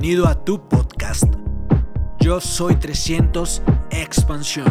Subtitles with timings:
[0.00, 1.24] Bienvenido a tu podcast.
[2.20, 3.60] Yo soy 300
[3.90, 4.64] Expansión.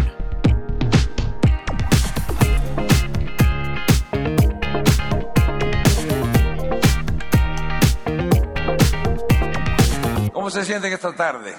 [10.34, 11.56] ¿Cómo se sienten esta tarde?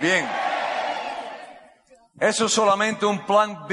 [0.00, 0.28] Bien.
[2.18, 3.66] Eso es solamente un plan,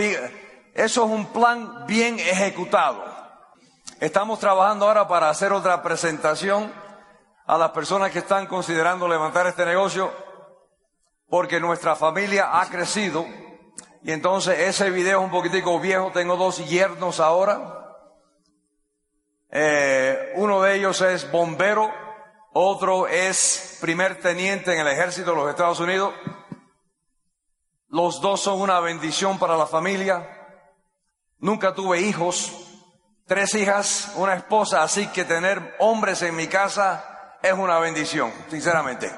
[0.75, 3.03] eso es un plan bien ejecutado.
[3.99, 6.71] Estamos trabajando ahora para hacer otra presentación
[7.47, 10.11] a las personas que están considerando levantar este negocio,
[11.29, 13.25] porque nuestra familia ha crecido
[14.03, 16.11] y entonces ese video es un poquitico viejo.
[16.11, 17.95] Tengo dos yernos ahora.
[19.49, 21.91] Eh, uno de ellos es bombero,
[22.53, 26.13] otro es primer teniente en el ejército de los Estados Unidos.
[27.89, 30.25] Los dos son una bendición para la familia.
[31.39, 32.51] Nunca tuve hijos,
[33.25, 37.16] tres hijas, una esposa, así que tener hombres en mi casa
[37.47, 39.11] es una bendición, sinceramente.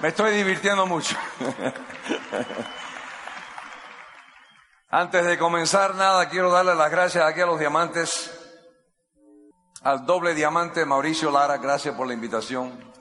[0.00, 1.16] Me estoy divirtiendo mucho.
[4.90, 8.38] Antes de comenzar nada, quiero darle las gracias aquí a los diamantes,
[9.82, 12.92] al doble diamante Mauricio Lara, gracias por la invitación.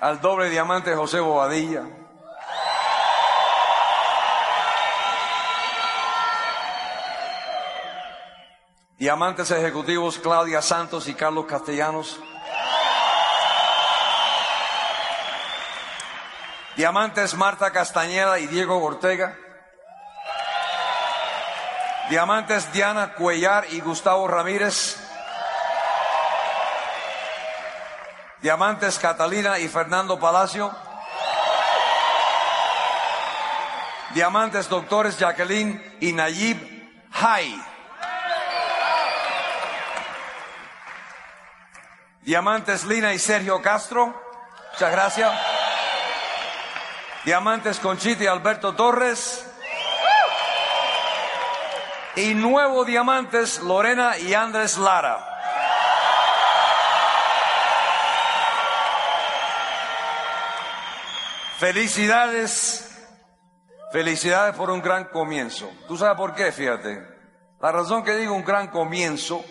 [0.00, 2.07] Al doble diamante José Bobadilla.
[8.98, 12.18] Diamantes ejecutivos Claudia Santos y Carlos Castellanos.
[16.74, 19.38] Diamantes Marta Castañeda y Diego Ortega.
[22.10, 24.96] Diamantes Diana Cuellar y Gustavo Ramírez.
[28.42, 30.74] Diamantes Catalina y Fernando Palacio.
[34.10, 36.58] Diamantes Doctores Jacqueline y Nayib
[37.12, 37.67] Hay.
[42.28, 44.14] Diamantes Lina y Sergio Castro.
[44.72, 45.32] Muchas gracias.
[47.24, 49.50] Diamantes Conchita y Alberto Torres.
[52.16, 55.26] Y nuevo Diamantes Lorena y Andrés Lara.
[61.56, 63.08] Felicidades.
[63.90, 65.72] Felicidades por un gran comienzo.
[65.86, 66.52] ¿Tú sabes por qué?
[66.52, 67.08] Fíjate.
[67.58, 69.42] La razón que digo un gran comienzo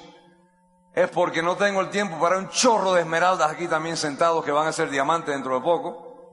[0.98, 4.52] es porque no tengo el tiempo para un chorro de esmeraldas aquí también sentados que
[4.52, 6.32] van a ser diamantes dentro de poco.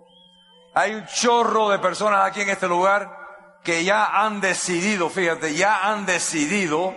[0.74, 3.14] Hay un chorro de personas aquí en este lugar
[3.62, 6.96] que ya han decidido, fíjate, ya han decidido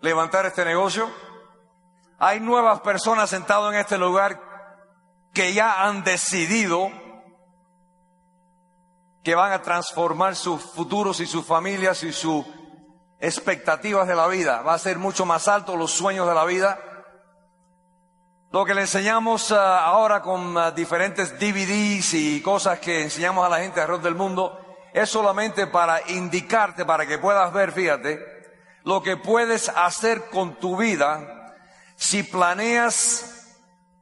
[0.00, 1.08] levantar este negocio.
[2.18, 4.42] Hay nuevas personas sentadas en este lugar
[5.32, 6.90] que ya han decidido
[9.22, 12.44] que van a transformar sus futuros y sus familias y sus
[13.22, 14.62] expectativas de la vida.
[14.62, 16.78] Va a ser mucho más alto los sueños de la vida.
[18.50, 23.48] Lo que le enseñamos ah, ahora con ah, diferentes DVDs y cosas que enseñamos a
[23.48, 24.58] la gente alrededor del mundo
[24.92, 28.18] es solamente para indicarte, para que puedas ver, fíjate,
[28.82, 31.54] lo que puedes hacer con tu vida
[31.94, 33.56] si planeas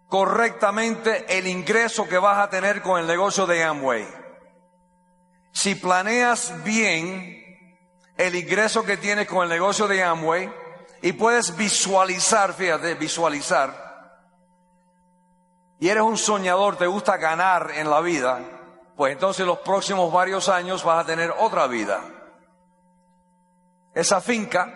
[0.09, 4.09] correctamente el ingreso que vas a tener con el negocio de Amway.
[5.53, 7.40] Si planeas bien
[8.21, 10.53] el ingreso que tienes con el negocio de Amway
[11.01, 13.91] y puedes visualizar, fíjate, visualizar,
[15.79, 18.41] y eres un soñador, te gusta ganar en la vida,
[18.95, 22.03] pues entonces los próximos varios años vas a tener otra vida.
[23.95, 24.71] Esa finca,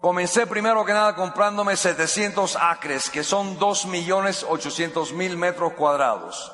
[0.00, 6.52] comencé primero que nada comprándome 700 acres, que son 2 millones 800 mil metros cuadrados.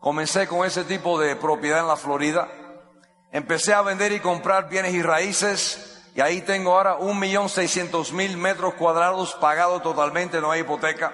[0.00, 2.48] Comencé con ese tipo de propiedad en la Florida.
[3.36, 8.10] Empecé a vender y comprar bienes y raíces y ahí tengo ahora un millón seiscientos
[8.10, 11.12] mil metros cuadrados pagado totalmente, no hay hipoteca.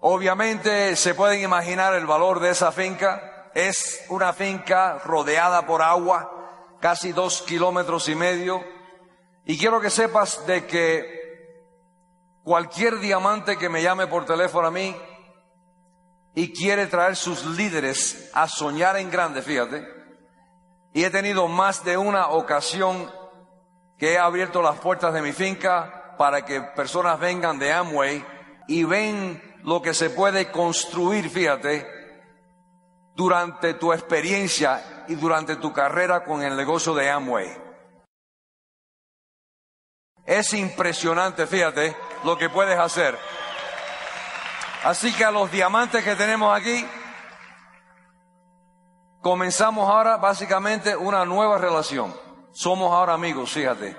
[0.00, 3.50] Obviamente se pueden imaginar el valor de esa finca.
[3.54, 8.64] Es una finca rodeada por agua, casi dos kilómetros y medio.
[9.44, 11.62] Y quiero que sepas de que
[12.42, 14.96] cualquier diamante que me llame por teléfono a mí
[16.34, 19.97] y quiere traer sus líderes a soñar en grande, fíjate.
[20.98, 23.08] Y he tenido más de una ocasión
[23.98, 28.26] que he abierto las puertas de mi finca para que personas vengan de Amway
[28.66, 31.86] y ven lo que se puede construir, fíjate,
[33.14, 37.48] durante tu experiencia y durante tu carrera con el negocio de Amway.
[40.26, 43.16] Es impresionante, fíjate, lo que puedes hacer.
[44.82, 46.84] Así que a los diamantes que tenemos aquí,
[49.20, 52.14] comenzamos ahora básicamente una nueva relación.
[52.52, 53.96] Somos ahora amigos, fíjate.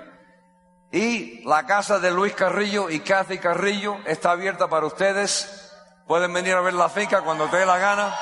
[0.92, 5.72] Y la casa de Luis Carrillo y Kathy Carrillo está abierta para ustedes.
[6.06, 8.14] Pueden venir a ver la finca cuando te dé la gana.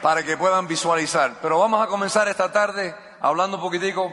[0.00, 1.34] Para que puedan visualizar.
[1.42, 4.12] Pero vamos a comenzar esta tarde hablando un poquitico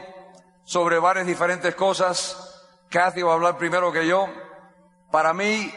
[0.64, 2.66] sobre varias diferentes cosas.
[2.90, 4.26] Kathy va a hablar primero que yo.
[5.12, 5.72] Para mí,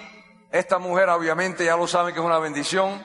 [0.52, 3.04] esta mujer obviamente ya lo saben que es una bendición.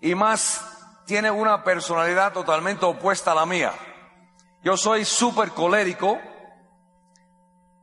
[0.00, 0.64] Y más,
[1.06, 3.72] tiene una personalidad totalmente opuesta a la mía.
[4.62, 6.18] Yo soy súper colérico.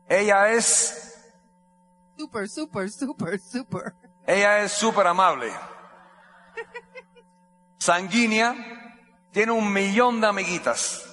[0.08, 1.06] Ella es,
[2.18, 3.94] Super, super, super, super.
[4.26, 5.52] ella es súper amable.
[7.78, 8.56] Sanguínea.
[9.32, 11.04] Tiene un millón de amiguitas.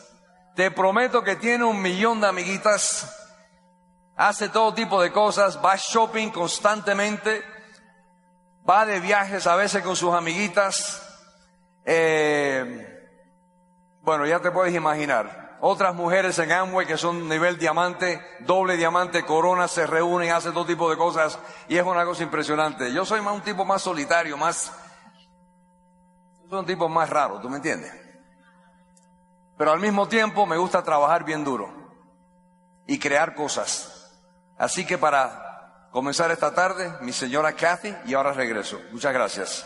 [0.54, 3.12] Te prometo que tiene un millón de amiguitas.
[4.16, 5.58] Hace todo tipo de cosas.
[5.64, 7.42] Va shopping constantemente.
[8.68, 11.02] Va de viajes a veces con sus amiguitas.
[11.84, 12.88] Eh,
[14.02, 15.58] bueno, ya te puedes imaginar.
[15.60, 20.66] Otras mujeres en Amway que son nivel diamante, doble diamante, corona, se reúnen, hacen todo
[20.66, 21.38] tipo de cosas
[21.68, 22.92] y es una cosa impresionante.
[22.92, 24.72] Yo soy más un tipo más solitario, más...
[26.48, 27.92] Soy un tipo más raro, ¿tú me entiendes?
[29.56, 31.72] Pero al mismo tiempo me gusta trabajar bien duro
[32.86, 34.12] y crear cosas.
[34.58, 35.41] Así que para
[35.92, 38.80] comenzar esta tarde, mi señora Kathy y ahora regreso.
[38.90, 39.64] Muchas gracias.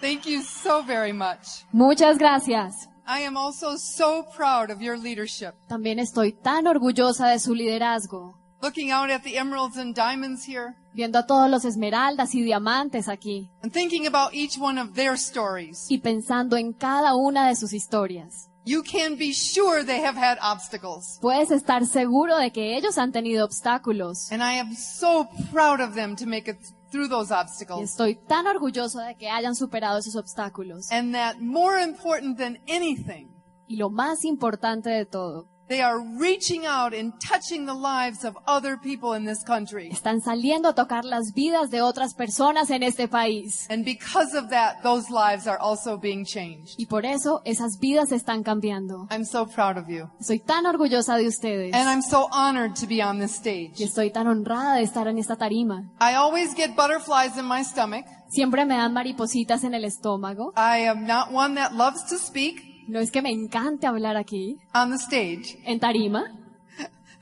[0.00, 1.64] Thank you so very much.
[1.72, 2.88] Muchas gracias.
[3.06, 5.54] I am also so proud of your leadership.
[5.68, 10.74] También estoy tan orgullosa de su liderazgo, Looking out at the emeralds and diamonds here
[10.94, 15.14] viendo a todos los esmeraldas y diamantes aquí and thinking about each one of their
[15.14, 15.86] stories.
[15.88, 18.48] y pensando en cada una de sus historias.
[18.64, 21.18] You can be sure they have had obstacles.
[21.20, 24.30] Puedes estar seguro de que ellos han tenido obstáculos.
[24.30, 26.58] And I am so proud of them to make it
[26.90, 27.90] through those Y obstacles.
[27.90, 30.92] estoy tan orgulloso de que hayan superado esos obstáculos.
[30.92, 33.28] And that more important than anything,
[33.66, 38.36] Y lo más importante de todo, they are reaching out and touching the lives of
[38.46, 39.88] other people in this country.
[39.90, 43.66] están saliendo a tocar las vidas de otras personas en este país.
[43.70, 46.74] And because of that, those lives are also being changed.
[46.76, 49.06] Y por eso esas vidas están cambiando.
[49.10, 50.10] I'm so proud of you.
[50.20, 51.72] Estoy tan orgullosa de ustedes.
[51.74, 53.82] And I'm so honored to be on this Y stage.
[53.82, 55.90] estoy tan honrada de estar en esta tarima.
[56.00, 58.04] I always get butterflies in my stomach.
[58.28, 60.52] Siempre me dan maripositas en el estómago.
[60.56, 64.56] I am not one that loves to speak No es que me encante hablar aquí,
[64.74, 65.58] on the stage.
[65.64, 66.24] en tarima.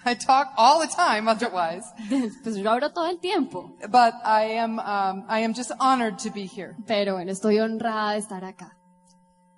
[0.03, 1.85] I talk all the time otherwise.
[2.43, 3.77] Pues yo hablo todo el tiempo.
[3.91, 6.75] But I am, um, I am just honored to be here.
[6.87, 8.77] Pero bueno, estoy honrada de estar acá.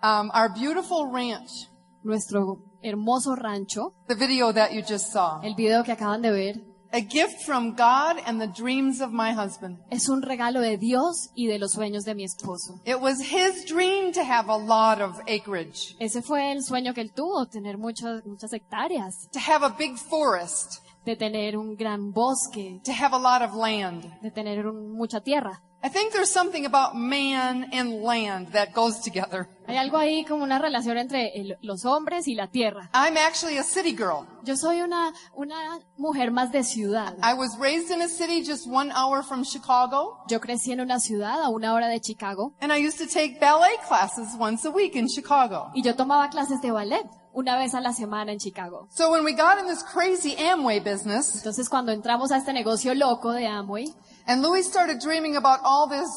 [0.03, 1.69] Um, our beautiful ranch,
[2.03, 6.57] Nuestro hermoso rancho, the video that you just saw, el video que acaban de ver,
[6.93, 9.79] a gift from God and the dreams of my husband.
[9.91, 12.81] es un regalo de Dios y de los sueños de mi esposo.
[12.85, 17.01] It was his dream to have a lot of acreage, Ese fue el sueño que
[17.01, 22.13] él tuvo, tener muchas, muchas hectáreas, to have a big forest, de tener un gran
[22.13, 24.05] bosque, to have a lot of land.
[24.23, 25.63] de tener un- mucha tierra.
[25.85, 29.49] I think there's something about man and land that goes together.
[29.67, 32.89] Hay algo ahí como una relación entre el- los hombres y la tierra.
[32.95, 34.29] I'm actually a city girl.
[34.45, 37.17] Yo soy una, una mujer más de ciudad.
[37.21, 41.01] I was raised in a city just one hour from Chicago, Yo crecí en una
[41.01, 44.71] ciudad a una hora de Chicago and I used to take ballet classes once a
[44.71, 45.73] week in Chicago.
[45.75, 48.89] y yo tomaba clases de ballet una vez a la semana en Chicago.
[48.91, 52.95] So when we got in this crazy Amway business, Entonces cuando entramos a este negocio
[52.95, 53.93] loco de Amway
[54.27, 56.11] and Louis started dreaming about all this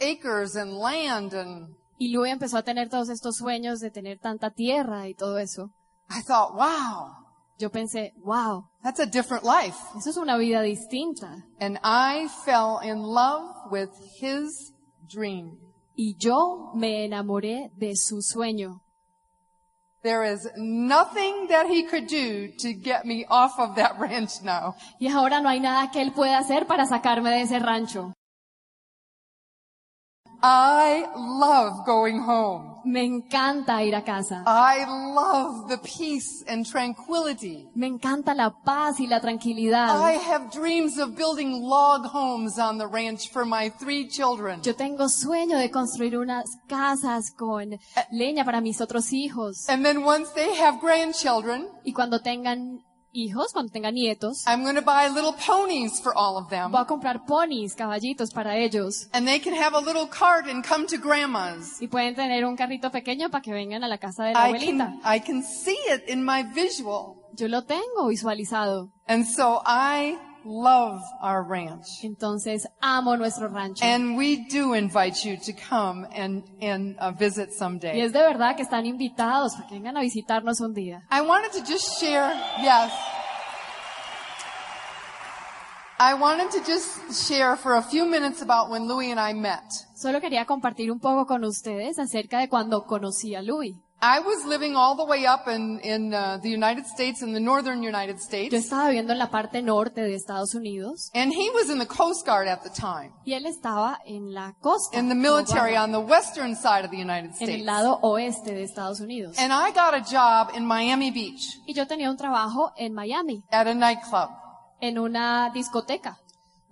[0.00, 4.50] acres and land, and y Louis empezó a tener todos estos sueños de tener tanta
[4.50, 5.70] tierra y todo eso,
[6.08, 7.12] I thought, wow,
[7.58, 9.76] yo pensé, wow, that's a different life.
[9.98, 11.44] eso es una vida distinta.
[11.60, 14.72] And I fell in love with his
[15.06, 15.58] dream.
[15.94, 18.80] Y yo me enamoré de su sueño.
[20.02, 24.74] There is nothing that he could do to get me off of that ranch now.
[24.98, 28.14] Y ahora no hay nada que él pueda hacer para sacarme de ese rancho.
[30.42, 32.70] I love going home.
[32.84, 34.42] Me encanta ir a casa.
[34.46, 37.68] I love the peace and tranquility.
[37.74, 40.00] Me encanta la paz y la tranquilidad.
[40.00, 44.60] I have dreams of building log homes on the ranch for my three children.
[44.62, 47.78] Yo tengo sueño de construir unas casas con
[48.10, 49.68] leña para mis otros hijos.
[49.68, 52.82] And then once they have grandchildren, Y cuando tengan
[53.12, 56.70] hijos, cuando tengan nietos, I'm going to buy little ponies for all of them.
[56.70, 59.08] voy a comprar ponis, caballitos para ellos.
[59.12, 61.80] And they can have a little cart and come to grandma's.
[61.80, 64.52] Y pueden tener un carrito pequeño para que vengan a la casa de la I
[64.52, 64.86] abuelita.
[65.02, 67.16] can, I can see it in my visual.
[67.36, 68.90] Yo lo tengo visualizado.
[69.06, 72.02] And so I love our ranch.
[72.02, 73.84] Entonces amo nuestro rancho.
[73.84, 78.00] And we do invite you to come and, and uh, visit Y someday.
[78.00, 81.02] es de verdad que están invitados para que vengan a visitarnos un día.
[81.10, 82.32] I wanted to just share,
[82.62, 82.92] yes.
[86.02, 89.64] I wanted to just share for a few minutes about when Louis and I met.
[89.94, 93.76] Solo quería compartir un poco con ustedes acerca de cuando conocí a Louis.
[94.02, 97.40] I was living all the way up in, in uh, the United States, in the
[97.40, 98.50] northern United States.
[98.50, 101.86] Yo estaba viviendo en la parte norte de Estados Unidos and he was in the
[101.86, 105.92] Coast Guard at the time, y él estaba en la costa, in the military on
[105.92, 107.52] the western side of the United States.
[107.52, 109.36] en el lado oeste de Estados Unidos.
[109.38, 113.44] And I got a job in Miami Beach Y yo tenía un trabajo en Miami,
[113.50, 114.30] at a nightclub.
[114.80, 116.16] en una discoteca.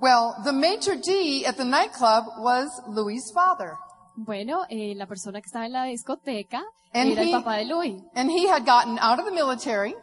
[0.00, 3.76] Well, the major d' at the nightclub was Louis' father.
[4.20, 7.66] Bueno, eh, la persona que estaba en la discoteca And era el he- papá de
[7.66, 8.02] Louis.
[8.16, 9.94] And he had gotten out of the military,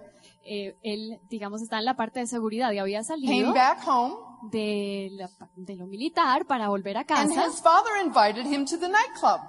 [0.48, 4.14] Eh, él, digamos, está en la parte de seguridad y había came salido back home,
[4.52, 7.48] de, la- de lo militar para volver a and casa.
[7.48, 9.40] his father invited him to the nightclub.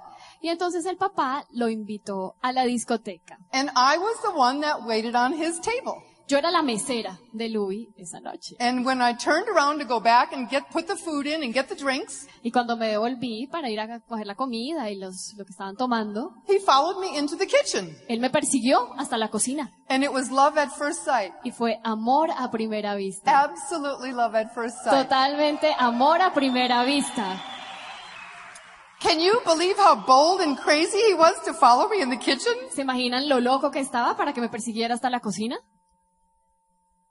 [0.41, 3.37] Y entonces el papá lo invitó a la discoteca.
[3.51, 6.01] And I was the one that waited on his table.
[6.27, 8.57] Yo era la mesera de Louis esa noche.
[8.59, 11.53] And when I turned around to go back and get, put the food in and
[11.53, 15.33] get the drinks, Y cuando me devolví para ir a coger la comida y los,
[15.37, 17.95] lo que estaban tomando, he followed me into the kitchen.
[18.09, 19.71] él me persiguió hasta la cocina.
[19.87, 21.31] And it was love at first sight.
[21.45, 23.43] Y fue amor a primera vista.
[23.43, 25.07] Absolutely love at first sight.
[25.07, 27.41] Totalmente amor a primera vista.
[28.99, 32.53] Can you believe how bold and crazy he was to follow me in the kitchen?
[32.73, 35.57] ¿Se imaginan lo loco que estaba para que me persiguiera hasta la cocina?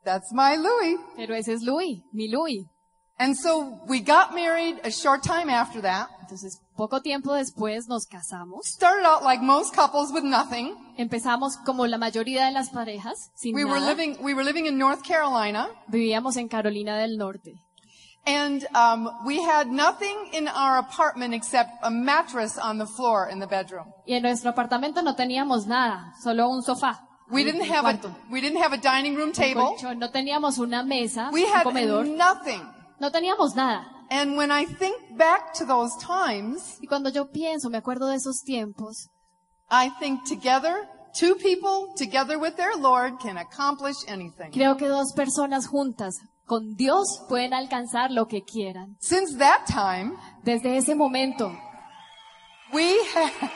[0.07, 0.95] That's my Louis.
[1.17, 2.65] Pero ese es Louis, mi Louis.
[3.19, 6.07] And so we got married a short time after that.
[6.21, 8.67] Entonces, poco tiempo después nos casamos.
[8.67, 10.75] Started out like most couples with nothing.
[10.97, 13.87] Empezamos como la mayoría de las parejas, sin We were nada.
[13.87, 15.67] living, we were living in North Carolina.
[15.91, 17.55] Vivíamos en Carolina del Norte.
[18.25, 23.39] And um, we had nothing in our apartment except a mattress on the floor in
[23.39, 23.91] the bedroom.
[24.05, 27.06] Y en nuestro apartamento no teníamos nada, solo un sofá.
[27.29, 27.99] We didn't have a
[28.31, 29.75] we didn't have a dining room table.
[29.97, 32.61] no teníamos una mesa, We un had comedor, nothing.
[32.99, 33.85] no teníamos nada.
[34.09, 38.15] And when I think back to those times, Y cuando yo pienso, me acuerdo de
[38.15, 39.09] esos tiempos,
[39.69, 44.51] I think together, two people together with their Lord can accomplish anything.
[44.51, 46.15] creo que dos personas juntas
[46.45, 48.95] con Dios pueden alcanzar lo que quieran.
[49.01, 50.15] Since that time,
[50.45, 51.51] Desde ese momento,
[52.71, 53.51] we ha-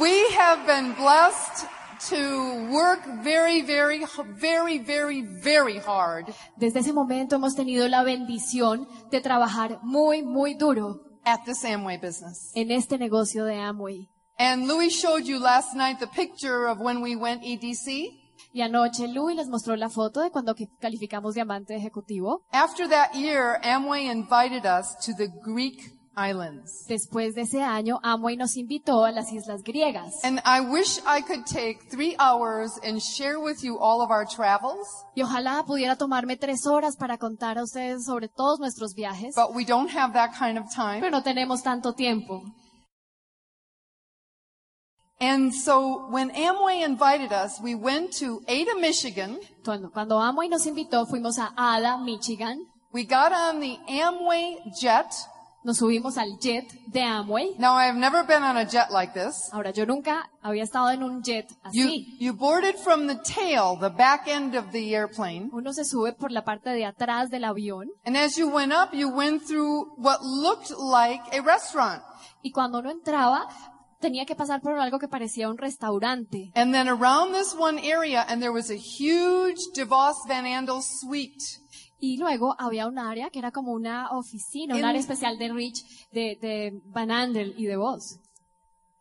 [0.00, 1.66] we have been blessed
[2.08, 4.04] to work very, very,
[4.40, 10.54] very, very, very hard desde ese momento hemos tenido la bendición de trabajar muy, muy
[10.54, 12.50] duro at this Amway business.
[12.54, 14.08] en este negocio de Amway.
[14.38, 18.18] And Louis showed you last night the picture of when we went EDC.
[18.54, 22.42] Y anoche Louis les mostró la foto de cuando calificamos diamante ejecutivo.
[22.50, 26.84] After that year, Amway invited us to the Greek islands.
[26.88, 30.12] Después de ese año, Amway nos invitó a las islas griegas.
[30.24, 34.26] And I wish I could take three hours and share with you all of our
[34.26, 39.34] travels, Y ojalá pudiera tomarme tres horas para contar a ustedes sobre todos nuestros viajes,
[39.34, 41.00] but we don't have that kind of time.
[41.00, 42.42] pero no tenemos tanto tiempo.
[45.20, 49.38] And so when Amway invited us, we went to Ada, Michigan.
[49.64, 52.58] Cuando, cuando Amway nos invitó, fuimos a Ada, Michigan.
[52.92, 55.06] We got on the Amway jet.
[55.64, 57.54] Nos subimos al jet de Amway.
[57.58, 59.34] Now I have never been on a jet like this.
[59.52, 62.16] Ahora, yo nunca había estado en un jet You, así.
[62.18, 65.50] you boarded from the tail, the back end of the airplane.
[65.52, 68.92] Uno se sube por la parte de atrás del avión And as you went up,
[68.92, 72.02] you went through what looked like a restaurant.
[72.42, 73.46] y cuando uno entraba,
[74.00, 76.50] tenía que pasar por algo que parecía un restaurante.
[76.56, 81.60] And then around this one area, and there was a huge DeVos Van Andel suite.
[82.04, 86.08] Y luego había un área que era como una oficina, un área especial de Rich,
[86.10, 88.18] de, de Van Andel y de Voss.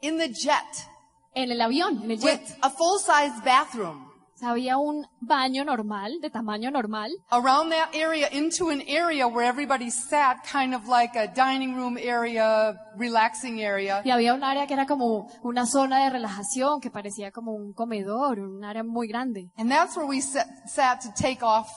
[0.01, 0.87] in the jet
[1.33, 2.57] En el avión, en el with jet.
[2.61, 4.07] a full-size bathroom.
[4.43, 9.89] Había un baño normal, de tamaño normal, Around that area into an area where everybody
[9.89, 14.01] sat kind of like a dining room area, relaxing area.
[14.05, 17.73] y había un área que era como una zona de relajación, que parecía como un
[17.73, 19.49] comedor, un área muy grande.
[19.57, 21.67] And that's where we sat, sat to take off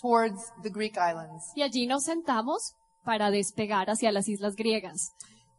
[0.00, 1.44] towards the Greek islands.
[1.54, 2.74] Y allí nos sentamos
[3.04, 5.12] para despegar hacia las islas griegas.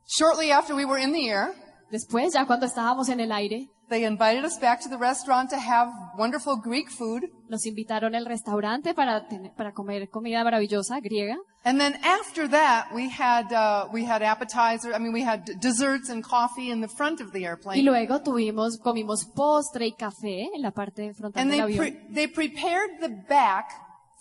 [0.08, 1.53] Shortly after we were in the air,
[1.89, 5.56] Después, ya cuando estábamos en el aire, they invited us back to the restaurant to
[5.56, 7.24] have wonderful Greek food.
[7.48, 11.38] nos invitaron al restaurante para, tener- para comer comida maravillosa griega.
[11.63, 15.53] And then after that, we had, uh, we had appetizer, I mean, we had d-
[15.62, 17.84] desserts and coffee in the front of the Y airplane.
[17.86, 21.77] luego tuvimos, comimos postre y café en la parte frontal And del they, avión.
[21.77, 23.70] pre- they prepared the back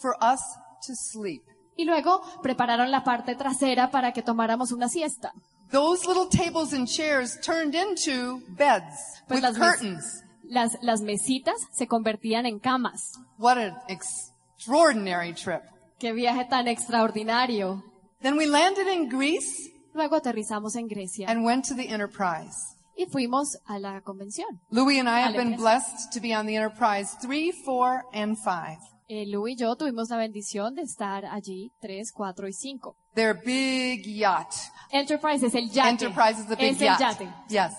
[0.01, 0.41] for us
[0.87, 1.43] to sleep.
[1.77, 5.33] Y luego prepararon la parte trasera para que tomáramos una siesta.
[5.71, 8.95] Those little tables and chairs turned into beds
[9.29, 10.23] Pues with las, mes- curtains.
[10.45, 13.13] las, las mesitas se convertían en camas.
[13.39, 15.63] What an extraordinary trip.
[15.99, 17.83] Qué viaje tan extraordinario.
[18.23, 22.55] Then we landed in Greece Luego aterrizamos en Grecia and went to the Enterprise.
[22.97, 24.61] y fuimos a la convención.
[24.71, 28.79] Louis and I have been blessed to be on the Enterprise 3, 4, and 5.
[29.09, 32.97] Eh, Lu y yo tuvimos la bendición de estar allí 3, 4 y 5.
[33.15, 34.53] Their big yacht.
[34.91, 35.91] Enterprise es el yate.
[35.91, 37.01] Enterprise is the big es el yacht.
[37.01, 37.29] yate.
[37.49, 37.75] Yes.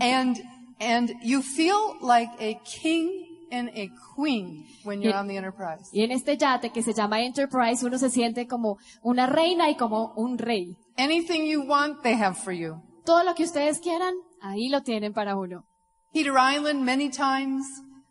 [0.00, 0.36] And,
[0.80, 3.08] and you feel like a king
[3.52, 5.88] and a queen when you're Y- on the Enterprise.
[5.92, 9.76] Y en este yate que se llama Enterprise uno se siente como una reina y
[9.76, 10.76] como un rey.
[10.96, 12.82] Anything you want, they have for you.
[13.04, 14.12] Todo lo que ustedes quieran,
[14.42, 15.64] ahí lo tienen para uno.
[16.12, 17.64] Peter Island many times.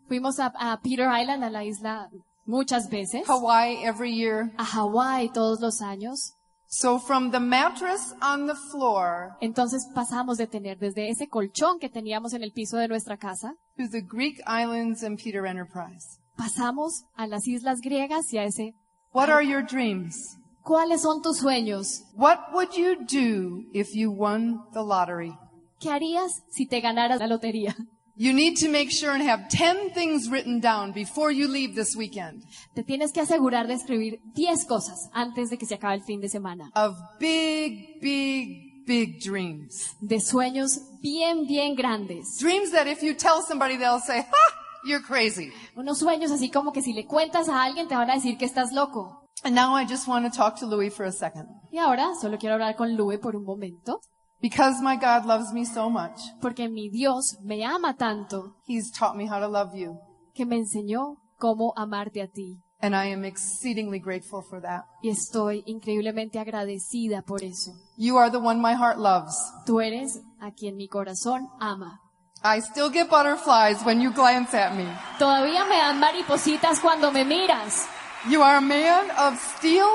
[0.07, 2.09] Fuimos a, a Peter Island, a la isla,
[2.47, 3.27] muchas veces.
[3.27, 4.51] Hawaii every year.
[4.57, 6.33] A Hawái todos los años.
[6.69, 11.87] So from the mattress on the floor Entonces pasamos de tener desde ese colchón que
[11.89, 16.19] teníamos en el piso de nuestra casa, to the Greek islands and Peter Enterprise.
[16.35, 18.73] pasamos a las islas griegas y a ese,
[19.13, 20.15] What are your dreams?
[20.61, 22.03] ¿cuáles son tus sueños?
[22.17, 25.33] What would you do if you won the lottery?
[25.79, 27.77] ¿Qué harías si te ganaras la lotería?
[28.19, 31.95] You need to make sure and have 10 things written down before you leave this
[31.95, 32.43] weekend
[32.74, 36.19] Te tienes que asegurar de escribir 10 cosas antes de que se acabe el fin
[36.19, 36.71] de semana.
[36.75, 39.95] of big, big, big dreams.
[40.01, 42.38] De sueños bien, bien grandes.
[42.39, 45.51] Dreams that if you tell somebody, they'll say, ha, you're crazy.
[45.75, 48.45] Unos sueños así como que si le cuentas a alguien te van a decir que
[48.45, 49.24] estás loco.
[49.43, 51.45] And now I just want to talk to Louis for a second.
[51.71, 54.01] Y ahora solo quiero hablar con Lue por un momento,
[54.41, 59.15] Because my God loves me so much, porque mi Dios me ama tanto He's taught
[59.15, 59.98] me how to love you.
[60.36, 62.60] que me enseñó cómo amarte a ti.
[62.79, 64.84] And I am exceedingly grateful for that.
[65.01, 67.72] Y estoy increíblemente agradecida por eso.
[67.98, 69.36] You are the one my heart loves.
[69.65, 72.00] Tú eres a quien mi corazón ama.
[72.43, 74.86] I still get butterflies when you glance at me.
[75.17, 77.88] Todavía me dan maripositas cuando me miras.
[78.30, 79.88] You are a man of steel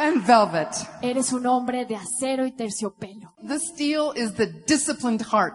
[0.00, 0.68] and velvet.
[1.02, 3.32] Eres un hombre de acero y terciopelo.
[3.46, 5.54] The steel is the disciplined heart,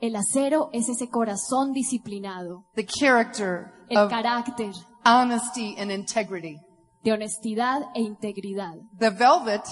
[0.00, 4.72] El acero es ese corazón disciplinado, the character el of carácter
[5.04, 6.58] honesty and integrity.
[7.02, 8.76] de honestidad e integridad.
[8.98, 9.62] The velvet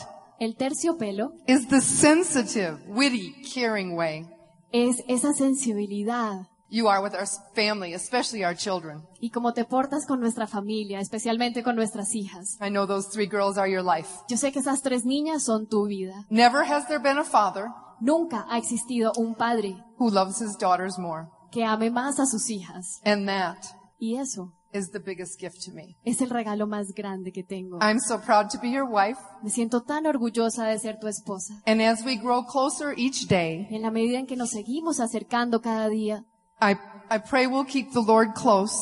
[0.41, 4.27] El terciopelo is the sensitive, witty, caring way.
[4.73, 9.03] es esa sensibilidad You are with our family, especially our children.
[9.21, 12.59] y cómo te portas con nuestra familia, especialmente con nuestras hijas.
[12.61, 14.09] I know those three girls are your life.
[14.29, 16.27] Yo sé que esas tres niñas son tu vida.
[16.29, 17.67] Never has there been a father
[18.01, 21.29] Nunca ha existido un padre who loves his daughters more.
[21.51, 23.01] que ame más a sus hijas.
[23.05, 23.57] And that
[23.99, 25.97] Y eso is the biggest gift to me.
[26.05, 27.79] es el regalo más grande que tengo.
[27.81, 29.19] I'm so proud to be your wife.
[29.43, 31.55] Me siento tan orgullosa de ser tu esposa.
[31.67, 35.61] And as we grow closer each day, En la medida en que nos seguimos acercando
[35.63, 36.25] cada día,
[36.61, 36.77] I,
[37.11, 38.75] I pray we'll keep the Lord close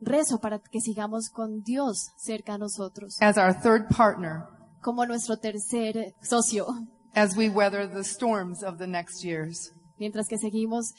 [0.00, 4.44] rezo para que sigamos con Dios cerca a nosotros, as our third partner
[4.82, 6.66] como nuestro tercer socio,
[7.14, 9.70] as we weather the storms of the next years.
[9.98, 10.92] mientras que seguimos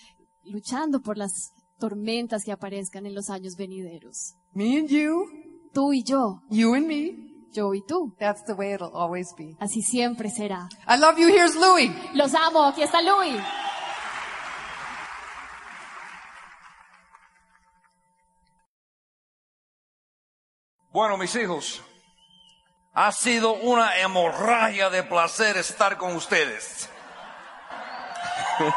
[0.44, 4.34] luchando por las tormentas que aparezcan en los años venideros.
[4.54, 5.28] Me and you,
[5.74, 7.12] Tú y yo, you and me,
[7.54, 8.16] yo y tú.
[8.18, 9.56] that's the way it'll always be.
[9.60, 10.68] Así siempre será.
[10.88, 11.28] I love you.
[11.28, 11.94] Here's Louie.
[12.16, 13.40] Los amo, aquí está Louis.
[20.98, 21.84] Bueno, mis hijos,
[22.92, 26.90] ha sido una hemorragia de placer estar con ustedes.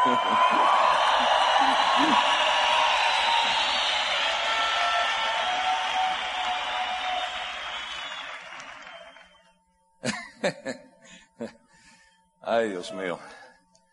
[12.43, 13.19] Ay, Dios mío.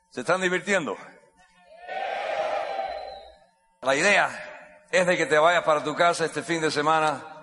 [0.09, 0.97] ¿Se están divirtiendo?
[3.79, 7.36] La idea es de que te vayas para tu casa este fin de semana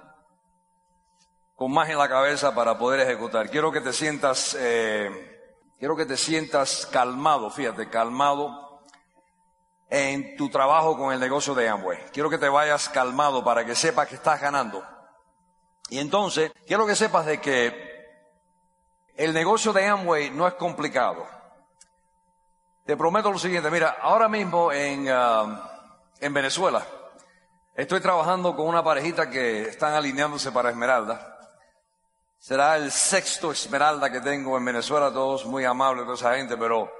[1.55, 3.49] con más en la cabeza para poder ejecutar.
[3.49, 5.41] Quiero que te sientas, eh,
[5.79, 8.83] quiero que te sientas calmado, fíjate, calmado
[9.89, 11.99] en tu trabajo con el negocio de Amway.
[12.13, 14.85] Quiero que te vayas calmado para que sepas que estás ganando.
[15.89, 17.95] Y entonces, quiero que sepas de que
[19.17, 21.27] el negocio de Amway no es complicado.
[22.85, 25.71] Te prometo lo siguiente, mira, ahora mismo en, ah,
[26.21, 26.85] en Venezuela
[27.75, 31.34] estoy trabajando con una parejita que están alineándose para Esmeralda.
[32.45, 36.93] Será el sexto Esmeralda que tengo en Venezuela, todos muy amables, toda esa gente, pero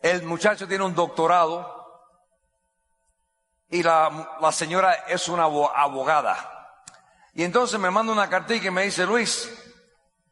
[0.00, 2.10] el muchacho tiene un doctorado
[3.68, 6.36] y la, la señora es una abo- abogada.
[7.32, 9.48] Y entonces me manda una cartita y me dice, Luis,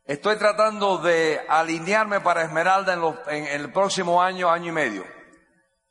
[0.05, 5.05] Estoy tratando de alinearme para Esmeralda en, en el próximo año, año y medio.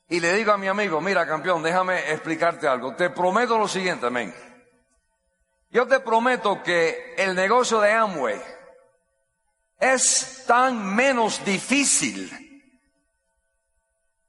[0.10, 2.94] Y le digo a mi amigo, mira campeón, déjame explicarte algo.
[2.98, 4.36] Te prometo lo siguiente, amén.
[5.72, 8.42] Yo te prometo que el negocio de Amway
[9.80, 12.30] es tan menos difícil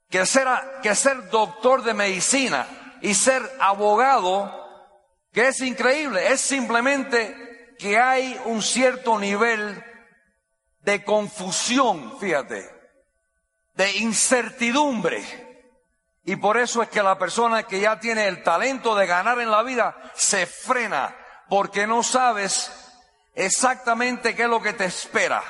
[0.09, 0.49] que ser,
[0.83, 2.67] que ser doctor de medicina
[3.01, 4.55] y ser abogado,
[5.33, 6.33] que es increíble.
[6.33, 9.83] Es simplemente que hay un cierto nivel
[10.81, 12.69] de confusión, fíjate,
[13.75, 15.23] de incertidumbre.
[16.25, 19.51] Y por eso es que la persona que ya tiene el talento de ganar en
[19.51, 21.17] la vida se frena,
[21.51, 22.71] porque no sabes
[23.35, 25.43] exactamente qué es lo que te espera.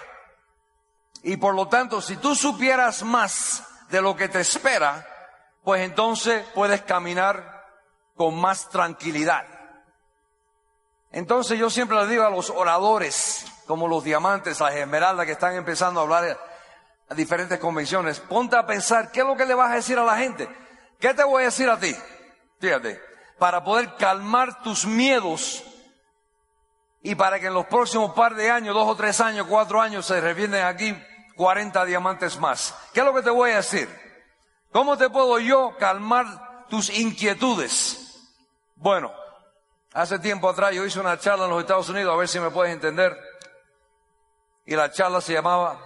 [1.22, 5.06] Y por lo tanto, si tú supieras más de lo que te espera,
[5.62, 7.66] pues entonces puedes caminar
[8.16, 9.44] con más tranquilidad.
[11.12, 15.54] Entonces yo siempre le digo a los oradores, como los diamantes, las esmeraldas que están
[15.54, 16.40] empezando a hablar
[17.10, 20.04] a diferentes convenciones, ponte a pensar qué es lo que le vas a decir a
[20.04, 20.48] la gente.
[20.98, 21.94] ¿Qué te voy a decir a ti?
[22.58, 22.98] Fíjate,
[23.38, 25.66] para poder calmar tus miedos
[27.02, 30.04] y para que en los próximos par de años, dos o tres años, cuatro años,
[30.04, 30.94] se revienden aquí
[31.36, 32.74] 40 diamantes más.
[32.92, 33.88] ¿Qué es lo que te voy a decir?
[34.70, 38.30] ¿Cómo te puedo yo calmar tus inquietudes?
[38.76, 39.12] Bueno,
[39.94, 42.50] hace tiempo atrás yo hice una charla en los Estados Unidos, a ver si me
[42.50, 43.16] puedes entender.
[44.66, 45.80] Y la charla se llamaba,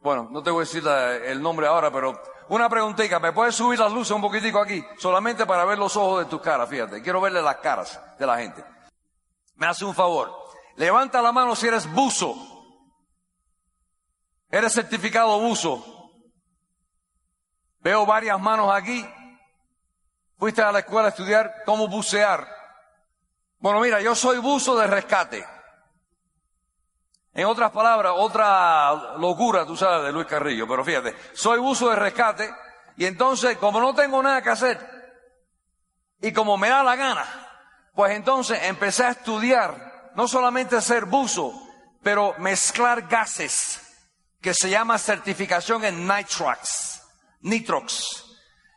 [0.00, 3.78] bueno, no te voy a decir el nombre ahora, pero una preguntita, ¿me puedes subir
[3.78, 4.84] las luces un poquitico aquí?
[4.98, 8.36] Solamente para ver los ojos de tus caras, fíjate, quiero verle las caras de la
[8.36, 8.64] gente.
[9.56, 10.32] Me hace un favor,
[10.76, 12.34] levanta la mano si eres buzo.
[14.50, 15.84] Eres certificado buzo.
[17.80, 19.04] Veo varias manos aquí.
[20.38, 22.46] Fuiste a la escuela a estudiar cómo bucear.
[23.58, 25.44] Bueno, mira, yo soy buzo de rescate.
[27.32, 31.96] En otras palabras, otra locura, tú sabes, de Luis Carrillo, pero fíjate, soy buzo de
[31.96, 32.48] rescate
[32.96, 34.78] y entonces, como no tengo nada que hacer
[36.20, 37.43] y como me da la gana,
[37.94, 41.52] pues entonces empecé a estudiar, no solamente ser buzo,
[42.02, 43.80] pero mezclar gases,
[44.40, 47.02] que se llama certificación en nitrox,
[47.40, 48.24] nitrox.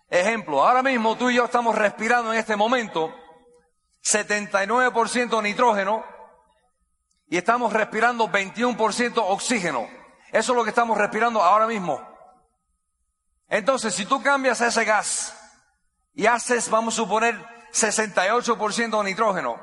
[0.09, 3.13] Ejemplo, ahora mismo tú y yo estamos respirando en este momento
[4.03, 6.05] 79% nitrógeno
[7.27, 9.89] y estamos respirando 21% oxígeno.
[10.31, 12.01] Eso es lo que estamos respirando ahora mismo.
[13.49, 15.33] Entonces, si tú cambias ese gas
[16.13, 19.57] y haces, vamos a suponer, 68% nitrógeno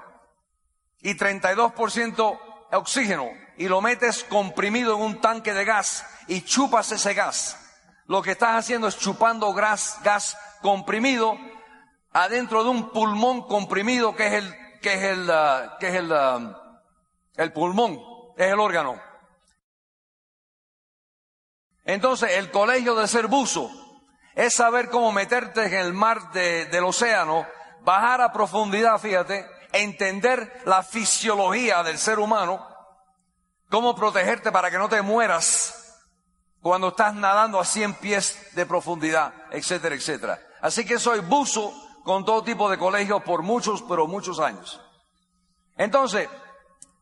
[1.01, 2.41] y 32%
[2.73, 7.59] oxígeno y lo metes comprimido en un tanque de gas y chupas ese gas,
[8.07, 11.37] lo que estás haciendo es chupando gas, gas comprimido
[12.13, 16.13] adentro de un pulmón comprimido que es el, que es el, ah, que es el,
[16.13, 16.81] ah,
[17.37, 17.99] el pulmón,
[18.37, 19.01] es el órgano.
[21.85, 23.71] Entonces, el colegio de ser buzo
[24.35, 27.47] es saber cómo meterte en el mar de- del océano,
[27.85, 32.67] bajar a profundidad, fíjate, entender la fisiología del ser humano,
[33.71, 36.03] cómo protegerte para que no te mueras
[36.61, 40.41] cuando estás nadando a 100 pies de profundidad, etcétera, etcétera.
[40.63, 44.81] Así que soy buzo con todo tipo de colegios por muchos, pero muchos años.
[45.77, 46.29] Entonces,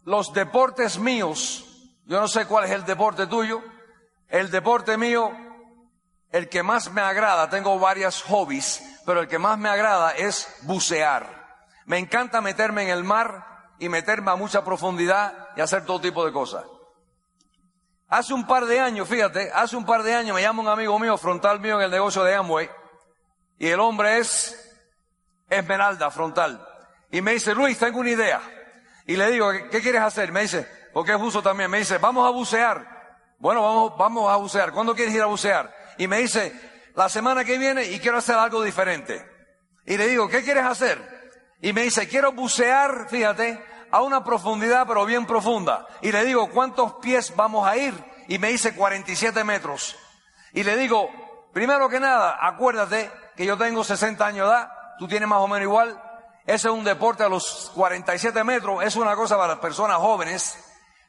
[0.04, 1.64] los deportes míos,
[2.06, 3.62] yo no sé cuál es el deporte tuyo,
[4.28, 5.30] el deporte mío,
[6.30, 10.48] el que más me agrada, tengo varias hobbies, pero el que más me agrada es
[10.62, 11.42] bucear.
[11.86, 13.44] Me encanta meterme en el mar
[13.78, 16.64] y meterme a mucha profundidad y hacer todo tipo de cosas.
[18.08, 20.98] Hace un par de años, fíjate, hace un par de años me llama un amigo
[20.98, 22.70] mío, frontal mío en el negocio de Amway,
[23.58, 24.62] y el hombre es
[25.48, 26.66] Esmeralda, frontal.
[27.10, 28.40] Y me dice, Luis, tengo una idea.
[29.06, 30.32] Y le digo, ¿qué, quieres hacer?
[30.32, 31.70] Me dice, porque es buzo también.
[31.70, 32.84] Me dice, vamos a bucear.
[33.38, 34.72] Bueno, vamos, vamos a bucear.
[34.72, 35.74] ¿Cuándo quieres ir a bucear?
[35.98, 39.24] Y me dice, la semana que viene y quiero hacer algo diferente.
[39.86, 41.00] Y le digo, ¿qué quieres hacer?
[41.60, 45.86] Y me dice, quiero bucear, fíjate, a una profundidad, pero bien profunda.
[46.00, 47.94] Y le digo, ¿cuántos pies vamos a ir?
[48.28, 49.96] Y me dice 47 metros.
[50.52, 51.08] Y le digo,
[51.52, 55.48] primero que nada, acuérdate que yo tengo 60 años de edad, tú tienes más o
[55.48, 56.02] menos igual.
[56.44, 60.58] Ese es un deporte a los 47 metros, es una cosa para las personas jóvenes.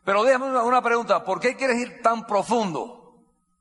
[0.06, 3.03] Pero déjame una, pregunta, ¿por qué quieres ir tan profundo?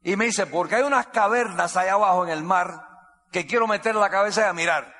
[0.02, 2.88] Y me dice, porque hay unas cavernas allá abajo en el mar
[3.30, 4.92] que quiero meter la cabeza y a mirar.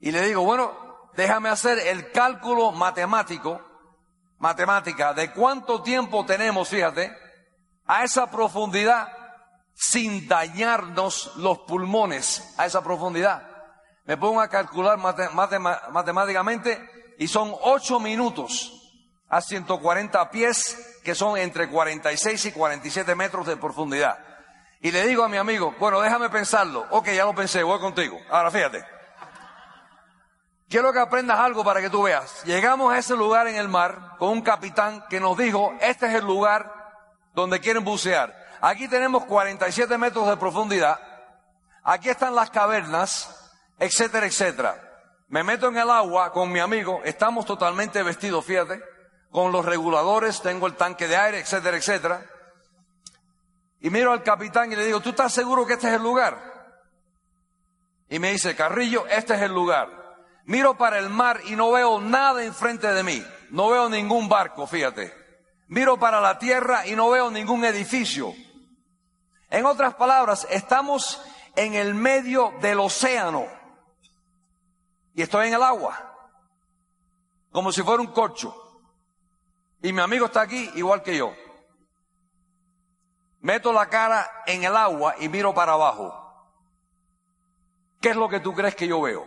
[0.00, 3.60] Y le digo, bueno, déjame hacer el cálculo matemático,
[4.38, 7.14] matemática, de cuánto tiempo tenemos, fíjate,
[7.86, 9.08] a esa profundidad
[9.74, 13.46] sin dañarnos los pulmones a esa profundidad.
[14.04, 18.72] Me pongo a calcular matemáticamente y son ocho minutos
[19.28, 24.18] a 140 pies, que son entre 46 y 47 metros de profundidad.
[24.80, 26.86] Y le digo a mi amigo, bueno, déjame pensarlo.
[26.90, 28.18] Ok, ya lo pensé, voy contigo.
[28.30, 28.84] Ahora fíjate.
[30.68, 32.44] Quiero que aprendas algo para que tú veas.
[32.44, 36.14] Llegamos a ese lugar en el mar con un capitán que nos dijo, este es
[36.14, 36.72] el lugar
[37.34, 38.34] donde quieren bucear.
[38.60, 41.00] Aquí tenemos 47 metros de profundidad.
[41.82, 44.90] Aquí están las cavernas, etcétera, etcétera.
[45.28, 48.82] Me meto en el agua con mi amigo, estamos totalmente vestidos, fíjate,
[49.30, 52.26] con los reguladores, tengo el tanque de aire, etcétera, etcétera.
[53.80, 56.38] Y miro al capitán y le digo, ¿tú estás seguro que este es el lugar?
[58.08, 59.88] Y me dice, Carrillo, este es el lugar.
[60.44, 63.24] Miro para el mar y no veo nada enfrente de mí.
[63.50, 65.14] No veo ningún barco, fíjate.
[65.68, 68.34] Miro para la tierra y no veo ningún edificio.
[69.48, 71.22] En otras palabras, estamos
[71.54, 73.46] en el medio del océano.
[75.14, 76.16] Y estoy en el agua.
[77.52, 78.69] Como si fuera un corcho.
[79.82, 81.32] Y mi amigo está aquí igual que yo.
[83.40, 86.16] Meto la cara en el agua y miro para abajo.
[88.00, 89.26] ¿Qué es lo que tú crees que yo veo?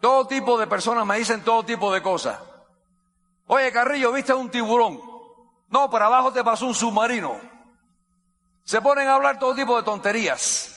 [0.00, 2.40] Todo tipo de personas me dicen todo tipo de cosas.
[3.46, 5.00] Oye, Carrillo, ¿viste un tiburón?
[5.68, 7.36] No, para abajo te pasó un submarino.
[8.64, 10.68] Se ponen a hablar todo tipo de tonterías.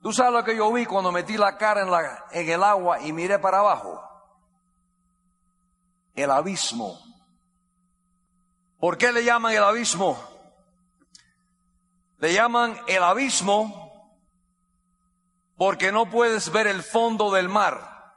[0.00, 3.00] ¿Tú sabes lo que yo vi cuando metí la cara en, la, en el agua
[3.00, 4.02] y miré para abajo?
[6.14, 7.00] El abismo.
[8.78, 10.22] ¿Por qué le llaman el abismo?
[12.18, 13.84] Le llaman el abismo
[15.56, 18.14] porque no puedes ver el fondo del mar.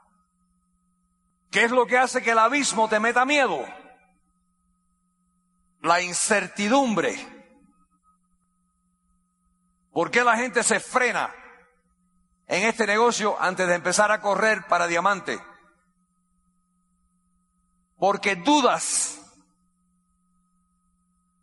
[1.50, 3.64] ¿Qué es lo que hace que el abismo te meta miedo?
[5.80, 7.16] La incertidumbre.
[9.92, 11.34] ¿Por qué la gente se frena
[12.46, 15.40] en este negocio antes de empezar a correr para diamante?
[17.98, 19.20] Porque dudas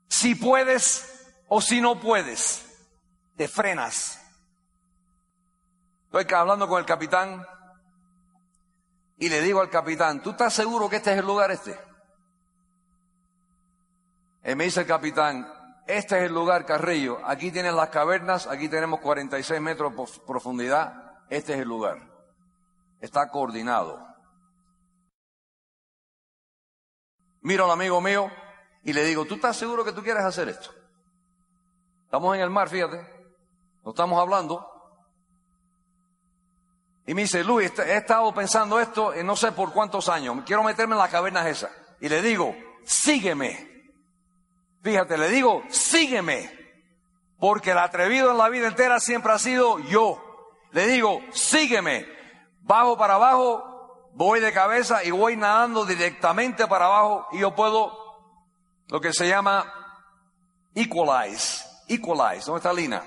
[0.07, 1.11] si puedes
[1.47, 2.65] o si no puedes,
[3.35, 4.21] te frenas.
[6.05, 7.45] Estoy hablando con el capitán
[9.17, 11.77] y le digo al capitán, ¿tú estás seguro que este es el lugar este?
[14.45, 15.51] Y me dice el capitán,
[15.87, 21.19] este es el lugar Carrillo, aquí tienen las cavernas, aquí tenemos 46 metros de profundidad,
[21.29, 21.99] este es el lugar.
[23.01, 24.14] Está coordinado.
[27.45, 28.31] Miro al amigo mío,
[28.83, 30.71] y le digo, ¿tú estás seguro que tú quieres hacer esto?
[32.05, 33.05] Estamos en el mar, fíjate,
[33.83, 34.67] no estamos hablando.
[37.05, 40.63] Y me dice, Luis, he estado pensando esto en no sé por cuántos años, quiero
[40.63, 41.69] meterme en las cavernas esas.
[42.01, 43.91] Y le digo, sígueme.
[44.81, 46.49] Fíjate, le digo, sígueme.
[47.37, 50.19] Porque el atrevido en la vida entera siempre ha sido yo.
[50.71, 52.07] Le digo, sígueme.
[52.61, 53.74] Bajo para abajo,
[54.15, 57.93] voy de cabeza y voy nadando directamente para abajo y yo puedo
[58.87, 59.71] lo que se llama
[60.73, 61.63] equalize.
[61.87, 63.03] Equalize, ¿dónde está Lina?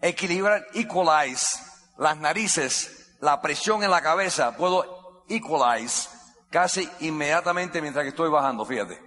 [0.00, 1.58] Equilibrar, equalize
[1.98, 6.08] las narices, la presión en la cabeza, puedo equalize
[6.50, 9.00] casi inmediatamente mientras que estoy bajando, fíjate.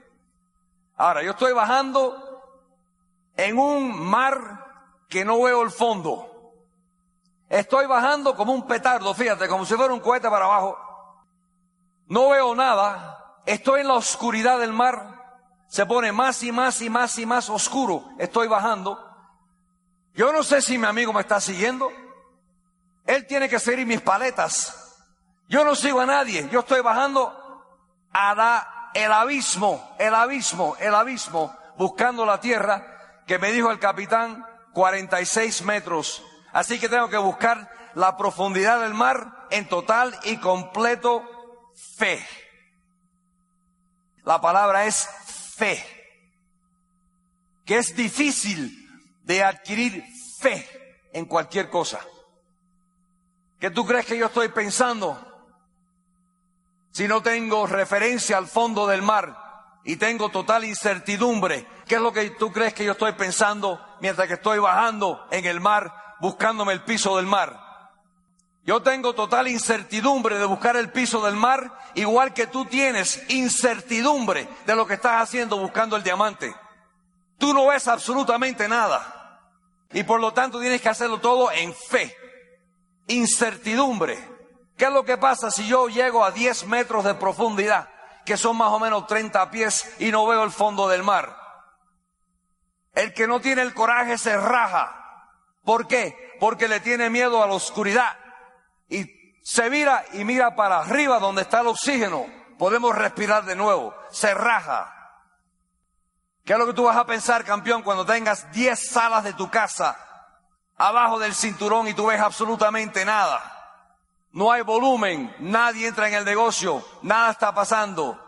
[0.98, 2.42] Ahora, yo estoy bajando
[3.36, 4.66] en un mar
[5.10, 6.35] que no veo el fondo.
[7.50, 10.78] Estoy bajando como un petardo, fíjate, como si fuera un cohete para abajo.
[12.08, 13.42] No veo nada.
[13.46, 15.16] Estoy en la oscuridad del mar
[15.68, 18.06] se pone más y más y más y más oscuro.
[18.18, 18.98] Estoy bajando.
[20.14, 21.92] Yo no sé si mi amigo me está siguiendo.
[23.06, 25.04] Él tiene que seguir mis paletas.
[25.50, 26.48] Yo no sigo a nadie.
[26.50, 27.34] Yo estoy bajando
[28.14, 34.46] a el abismo, el abismo, el abismo, buscando la tierra que me dijo el capitán
[34.74, 36.24] 46 metros.
[36.56, 41.22] Así que tengo que buscar la profundidad del mar en total y completo
[41.98, 42.26] fe.
[44.24, 45.06] La palabra es
[45.58, 45.86] fe,
[47.66, 48.72] que es difícil
[49.24, 50.02] de adquirir
[50.40, 50.66] fe
[51.12, 52.00] en cualquier cosa.
[53.60, 55.20] ¿Qué tú crees que yo estoy pensando?
[56.94, 62.14] Si no tengo referencia al fondo del mar y tengo total incertidumbre, ¿qué es lo
[62.14, 66.74] que tú crees que yo estoy pensando mientras que estoy bajando en el mar buscándome
[66.74, 67.62] el piso del mar?
[68.64, 74.50] Yo tengo total incertidumbre de buscar el piso del mar, igual que tú tienes incertidumbre
[74.66, 76.56] de lo que estás haciendo buscando el diamante.
[77.38, 79.40] Tú no ves absolutamente nada.
[79.94, 82.16] Y por lo tanto tienes que hacerlo todo en fe.
[83.08, 84.18] Incertidumbre.
[84.76, 87.88] ¿Qué es lo que pasa si yo llego a 10 metros de profundidad,
[88.26, 91.38] que son más o menos 30 pies, y no veo el fondo del mar?
[92.96, 95.05] El que no tiene el coraje se raja.
[95.66, 96.38] ¿Por qué?
[96.40, 98.18] Porque le tiene miedo a la oscuridad
[98.88, 99.06] y
[99.44, 102.26] se mira y mira para arriba donde está el oxígeno
[102.58, 103.94] podemos respirar de nuevo.
[104.12, 104.92] Se raja.
[106.44, 109.50] ¿Qué es lo que tú vas a pensar, campeón, cuando tengas 10 salas de tu
[109.50, 109.98] casa
[110.78, 113.52] abajo del cinturón y tú ves absolutamente nada?
[114.32, 118.22] No hay volumen, nadie entra en el negocio, nada está pasando.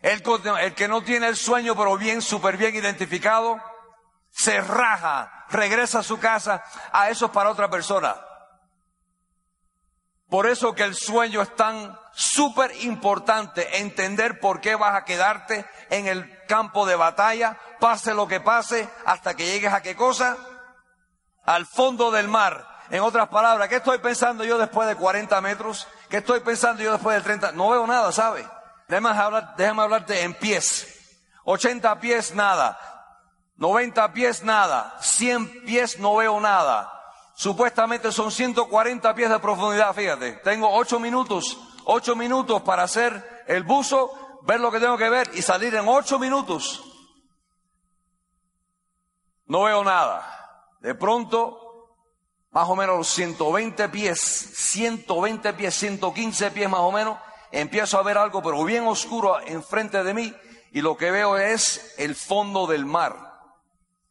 [0.00, 0.22] El,
[0.60, 3.60] el que no tiene el sueño, pero bien, súper bien identificado,
[4.30, 8.16] se raja, regresa a su casa, a eso es para otra persona.
[10.28, 15.64] Por eso que el sueño es tan súper importante, entender por qué vas a quedarte
[15.88, 20.36] en el campo de batalla, pase lo que pase, hasta que llegues a qué cosa?
[21.44, 22.66] Al fondo del mar.
[22.90, 25.86] En otras palabras, ¿qué estoy pensando yo después de 40 metros?
[26.10, 27.52] ¿Qué estoy pensando yo después de 30?
[27.52, 28.46] No veo nada, ¿sabe?
[28.86, 30.86] Déjame, hablar, déjame hablarte en pies.
[31.44, 32.78] 80 pies, nada.
[33.58, 34.96] 90 pies, nada.
[35.00, 36.92] 100 pies, no veo nada.
[37.34, 40.32] Supuestamente son 140 pies de profundidad, fíjate.
[40.44, 45.30] Tengo 8 minutos, 8 minutos para hacer el buzo, ver lo que tengo que ver
[45.34, 46.84] y salir en 8 minutos.
[49.46, 50.68] No veo nada.
[50.80, 51.94] De pronto,
[52.50, 57.18] más o menos los 120 pies, 120 pies, 115 pies más o menos,
[57.50, 60.34] empiezo a ver algo, pero bien oscuro enfrente de mí,
[60.72, 63.27] y lo que veo es el fondo del mar.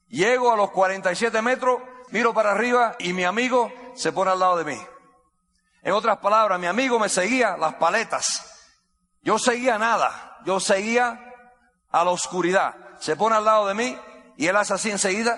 [0.09, 4.57] Llego a los 47 metros, miro para arriba y mi amigo se pone al lado
[4.57, 4.81] de mí.
[5.81, 8.69] En otras palabras, mi amigo me seguía las paletas.
[9.21, 11.33] Yo seguía nada, yo seguía
[11.91, 12.75] a la oscuridad.
[12.99, 13.97] Se pone al lado de mí
[14.37, 15.37] y él hace así enseguida,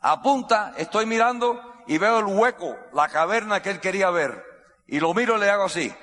[0.00, 4.44] apunta, estoy mirando y veo el hueco, la caverna que él quería ver.
[4.86, 5.94] Y lo miro y le hago así.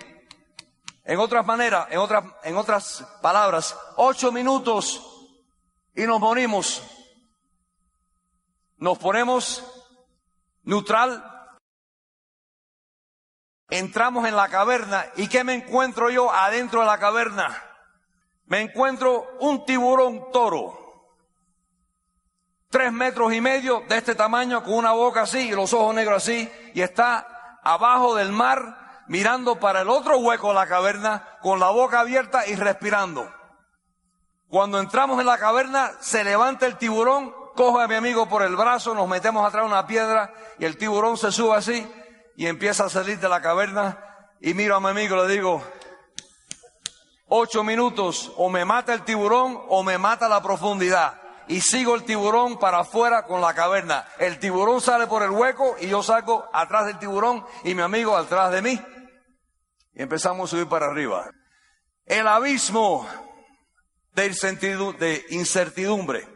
[1.06, 5.02] En otras maneras, en otras, en otras palabras, ocho minutos
[5.96, 6.82] y nos morimos.
[8.86, 9.66] Nos ponemos
[10.62, 11.50] neutral,
[13.68, 17.64] entramos en la caverna y ¿qué me encuentro yo adentro de la caverna?
[18.46, 21.18] Me encuentro un tiburón toro,
[22.70, 26.22] tres metros y medio de este tamaño, con una boca así y los ojos negros
[26.22, 31.60] así, y está abajo del mar mirando para el otro hueco de la caverna, con
[31.60, 33.34] la boca abierta y respirando.
[34.48, 38.56] Cuando entramos en la caverna, se levanta el tiburón, coge a mi amigo por el
[38.56, 41.88] brazo, nos metemos atrás de una piedra y el tiburón se sube así
[42.36, 43.98] y empieza a salir de la caverna
[44.42, 45.64] y miro a mi amigo y le digo,
[47.28, 51.22] ocho minutos, o me mata el tiburón o me mata la profundidad.
[51.48, 54.08] Y sigo el tiburón para afuera con la caverna.
[54.18, 58.18] El tiburón sale por el hueco y yo salgo atrás del tiburón y mi amigo
[58.18, 58.82] atrás de mí.
[59.94, 61.30] Y empezamos a subir para arriba.
[62.06, 63.08] El abismo
[64.16, 66.35] de incertidumbre.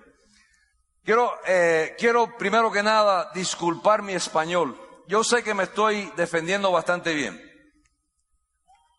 [1.04, 4.78] Quiero, eh, quiero primero que nada disculpar mi español.
[5.08, 7.42] Yo sé que me estoy defendiendo bastante bien.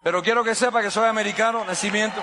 [0.03, 2.21] Pero quiero que sepa que soy americano, nacimiento.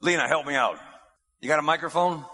[0.00, 0.78] Lena, help me out.
[1.40, 2.24] You got a microphone?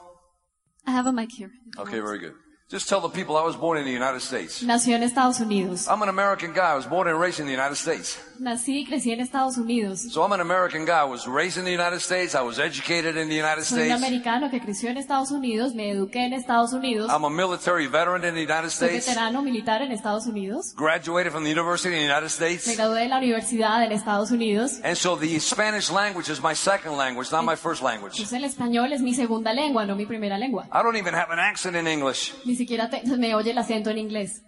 [0.87, 1.51] I have a mic here.
[1.79, 2.35] Okay, very good.
[2.71, 4.63] Just tell the people I was born in the United States.
[4.63, 5.89] Nació en Estados Unidos.
[5.89, 6.73] I'm an American guy.
[6.73, 8.19] I was born and raised in the United States.
[8.41, 10.01] Nací y crecí en Estados Unidos.
[10.13, 11.01] So I'm an American guy.
[11.03, 12.35] I was raised in the United States.
[12.35, 14.03] I was educated in the United Soy un States.
[14.03, 18.25] americano que creció en Estados Unidos, me eduqué en Estados Unidos, I'm a military veteran
[18.25, 19.07] in the United soy States.
[19.07, 22.77] veterano militar en Estados Unidos, Graduated from the University in the United me States.
[22.77, 24.81] gradué de la universidad en Estados Unidos.
[24.85, 28.13] And so the Spanish language is my second language, not my first language.
[28.19, 30.67] Entonces el español es mi segunda lengua, no mi primera lengua.
[30.73, 32.33] I don't even have an accent in English.
[32.45, 34.43] Ni siquiera te- me oye el acento en inglés.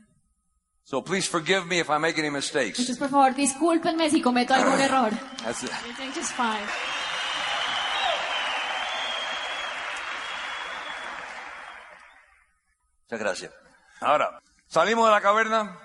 [0.91, 2.81] So please forgive me if I make any mistakes.
[2.81, 5.13] Entonces, por favor, discúlpenme si cometo algún error.
[5.45, 5.71] That's it.
[5.71, 6.67] Fine.
[13.05, 13.53] Muchas gracias.
[14.01, 15.79] Ahora, salimos de la caverna.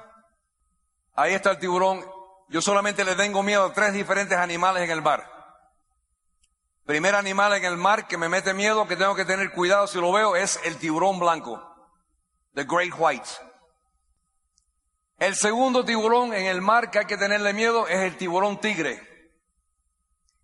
[1.13, 2.03] Ahí está el tiburón.
[2.49, 5.23] Yo solamente le tengo miedo a tres diferentes animales en el mar.
[6.83, 10.01] Primer animal en el mar que me mete miedo, que tengo que tener cuidado si
[10.01, 11.61] lo veo, es el tiburón blanco.
[12.55, 13.29] The Great White.
[15.17, 19.01] El segundo tiburón en el mar que hay que tenerle miedo es el tiburón tigre.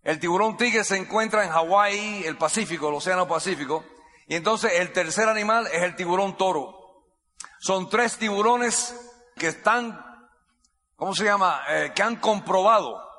[0.02, 3.84] El tiburón tigre se encuentra en Hawái, el Pacífico, el Océano Pacífico.
[4.26, 7.04] Y entonces el tercer animal es el tiburón toro.
[7.60, 8.94] Son tres tiburones
[9.36, 10.02] que están,
[10.96, 11.62] ¿cómo se llama?
[11.68, 13.12] Eh, que han comprobado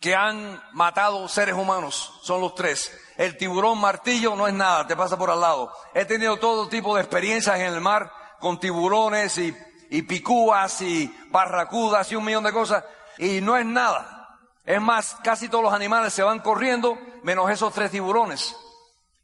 [0.00, 2.18] que han matado seres humanos.
[2.22, 2.90] Son los tres.
[3.18, 5.70] El tiburón martillo no es nada, te pasa por al lado.
[5.94, 9.54] He tenido todo tipo de experiencias en el mar con tiburones y,
[9.90, 12.84] y picúas y barracudas y un millón de cosas.
[13.18, 14.38] Y no es nada.
[14.64, 18.56] Es más, casi todos los animales se van corriendo, menos esos tres tiburones.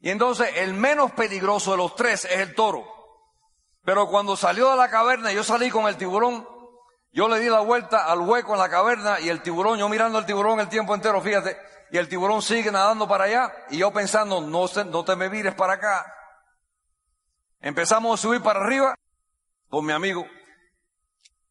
[0.01, 2.85] Y entonces el menos peligroso de los tres es el toro.
[3.85, 6.47] Pero cuando salió de la caverna yo salí con el tiburón,
[7.13, 10.19] Yo le di la vuelta al hueco en la caverna y el tiburón, yo mirando
[10.19, 11.57] el tiburón el tiempo entero, fíjate,
[11.91, 15.55] y el tiburón sigue nadando para allá y yo pensando, no, no te me vires
[15.55, 16.13] para acá.
[17.61, 18.95] Empezamos a subir para arriba
[19.71, 20.27] con mi amigo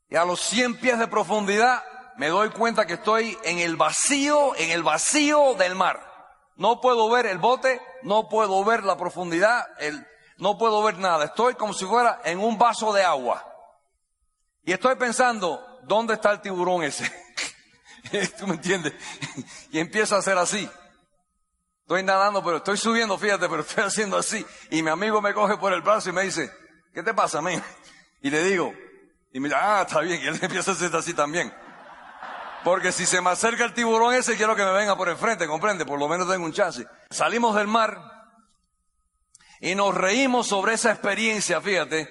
[0.09, 1.83] y a los 100 pies de profundidad
[2.17, 6.01] me doy cuenta que estoy en el vacío, en el vacío del mar.
[6.55, 11.25] No puedo ver el bote, no puedo ver la profundidad, el, no puedo ver nada.
[11.25, 13.45] Estoy como si fuera en un vaso de agua.
[14.63, 17.11] Y estoy pensando, ¿dónde está el tiburón ese?
[18.39, 18.93] ¿Tú me entiendes?
[19.71, 20.69] y empiezo a hacer así.
[21.81, 24.43] Estoy nadando, pero estoy subiendo, fíjate, pero estoy haciendo así.
[24.71, 26.51] Y mi amigo me coge por el brazo y me dice,
[26.93, 27.61] ¿qué te pasa, men?
[28.21, 28.73] Y le digo,
[29.36, 30.21] y dice, ah, está bien.
[30.21, 31.53] Y él empieza a hacer así también.
[32.63, 35.86] Porque si se me acerca el tiburón ese, quiero que me venga por enfrente, comprende,
[35.86, 36.88] por lo menos tengo un chance.
[37.09, 37.99] Salimos del mar
[39.59, 42.09] y nos reímos sobre esa experiencia, fíjate,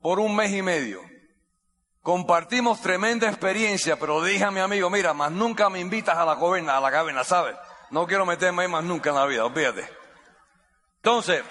[0.00, 1.02] por un mes y medio.
[2.00, 6.38] Compartimos tremenda experiencia, pero dije a mi amigo, mira, más nunca me invitas a la
[6.38, 7.56] caverna, a la caverna, ¿sabes?
[7.90, 9.86] No quiero meterme ahí más nunca en la vida, olvídate.
[10.96, 11.44] Entonces,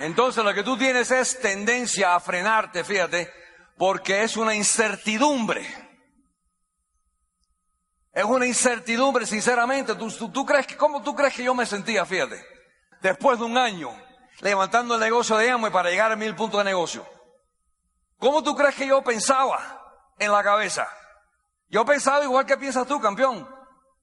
[0.00, 3.30] Entonces lo que tú tienes es tendencia a frenarte, fíjate,
[3.76, 5.66] porque es una incertidumbre.
[8.10, 9.94] Es una incertidumbre, sinceramente.
[9.94, 12.42] ¿Tú, crees que, ¿Cómo tú crees que yo me sentía, fíjate?
[13.02, 13.90] Después de un año
[14.40, 17.06] levantando el negocio de Amway para llegar a mil puntos de negocio.
[18.18, 20.88] ¿Cómo tú crees que yo pensaba en la cabeza?
[21.68, 23.46] Yo pensaba igual que piensas tú, campeón.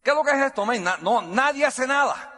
[0.04, 0.84] ¿Qué es lo que es esto, man?
[1.02, 2.37] no, nadie hace nada.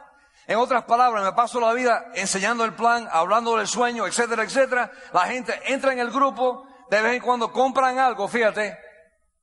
[0.50, 4.92] En otras palabras, me paso la vida enseñando el plan, hablando del sueño, etcétera, etcétera.
[5.14, 8.76] La gente entra en el grupo, de vez en cuando compran algo, fíjate,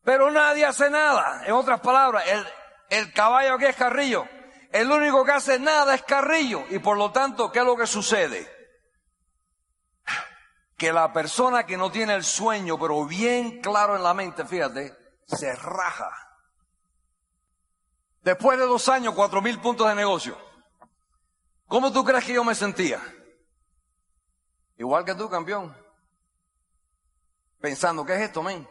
[0.02, 1.44] pero nadie hace nada.
[1.46, 2.44] En otras palabras, el,
[2.90, 4.26] el caballo que es Carrillo,
[4.72, 6.64] el único que hace nada es Carrillo.
[6.70, 8.52] Y por lo tanto, ¿qué es lo que sucede?
[10.76, 14.92] Que la persona que no tiene el sueño, pero bien claro en la mente, fíjate,
[15.24, 16.11] se raja.
[18.22, 20.45] Después de dos años, cuatro mil puntos de negocio.
[21.66, 23.02] ¿Cómo tú crees que yo me sentía?
[24.78, 25.76] Igual que tú, campeón.
[27.60, 28.68] Pensando, ¿qué es esto, men?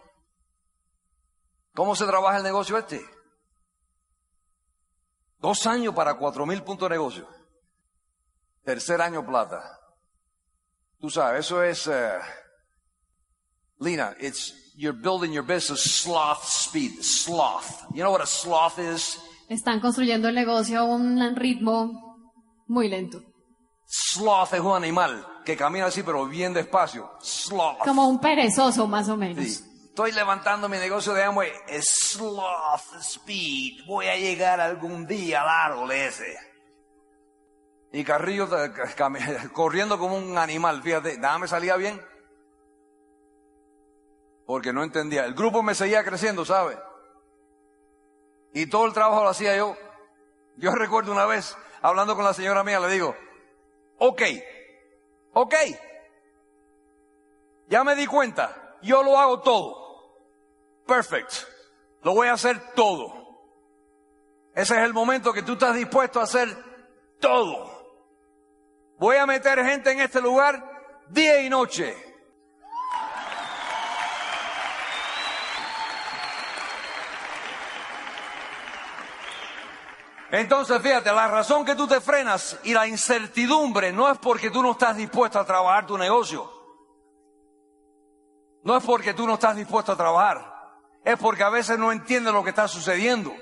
[1.74, 3.04] ¿Cómo se trabaja el negocio este?
[5.40, 7.28] Dos años para cuatro mil puntos de negocio.
[8.64, 9.62] Tercer año plata.
[11.00, 12.20] Tú sabes, eso es, uh,
[13.80, 17.84] Lina, it's, you're building your business sloth speed, sloth.
[17.94, 19.20] You know what a sloth is?
[19.50, 22.05] Están construyendo el negocio a un ritmo
[22.68, 23.22] muy lento.
[23.86, 27.12] Sloth es un animal que camina así, pero bien despacio.
[27.22, 27.80] Sloth.
[27.80, 29.44] Como un perezoso, más o menos.
[29.46, 29.76] Sí.
[29.96, 31.52] Estoy levantando mi negocio de Amway.
[31.80, 33.86] Sloth speed.
[33.88, 36.36] Voy a llegar algún día al árbol ese.
[37.94, 38.50] Y Carrillo
[39.54, 42.02] corriendo como un animal, fíjate, nada me salía bien.
[44.46, 45.24] Porque no entendía.
[45.24, 46.78] El grupo me seguía creciendo, ¿sabe?
[48.54, 49.78] Y todo el trabajo lo hacía yo.
[50.58, 53.16] Yo recuerdo una vez, hablando con la señora mía, le digo,
[54.00, 54.22] ok,
[55.34, 55.56] ok,
[57.68, 60.18] ya me di cuenta, yo lo hago todo,
[60.88, 61.32] perfect,
[62.02, 63.14] lo voy a hacer todo.
[64.56, 66.48] Ese es el momento que tú estás dispuesto a hacer
[67.20, 67.70] todo.
[68.98, 71.96] Voy a meter gente en este lugar día y noche.
[80.36, 84.62] Entonces, fíjate, la razón que tú te frenas y la incertidumbre no es porque tú
[84.62, 86.52] no estás dispuesto a trabajar tu negocio.
[88.64, 90.54] No es porque tú no estás dispuesto a trabajar.
[91.06, 93.34] Es porque a veces no entiendes lo que está sucediendo.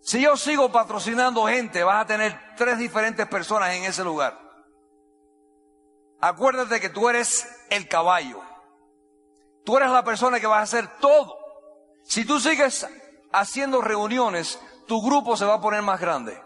[0.00, 4.40] Si yo sigo patrocinando gente, vas a tener tres diferentes personas en ese lugar.
[6.18, 8.40] Acuérdate que tú eres el caballo.
[9.66, 11.36] Tú eres la persona que va a hacer todo.
[12.04, 12.86] Si tú sigues
[13.32, 14.58] haciendo reuniones,
[14.90, 16.36] tu grupo se va a poner más grande.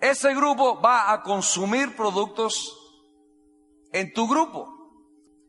[0.00, 2.78] Ese grupo va a consumir productos
[3.90, 4.68] en tu grupo.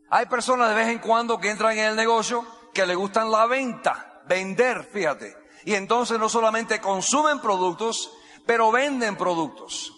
[0.09, 2.43] Hay personas de vez en cuando que entran en el negocio
[2.73, 5.37] que le gustan la venta, vender, fíjate.
[5.63, 8.11] Y entonces no solamente consumen productos,
[8.47, 9.93] pero venden productos.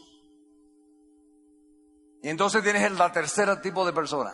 [2.21, 4.33] Y entonces tienes el tercer tipo de persona,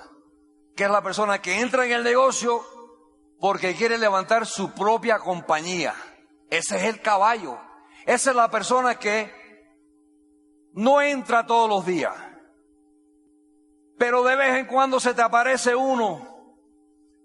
[0.75, 2.65] que es la persona que entra en el negocio
[3.39, 5.93] porque quiere levantar su propia compañía.
[6.49, 7.59] Ese es el caballo.
[8.05, 9.31] Esa es la persona que
[10.73, 12.15] no entra todos los días.
[13.97, 16.57] Pero de vez en cuando se te aparece uno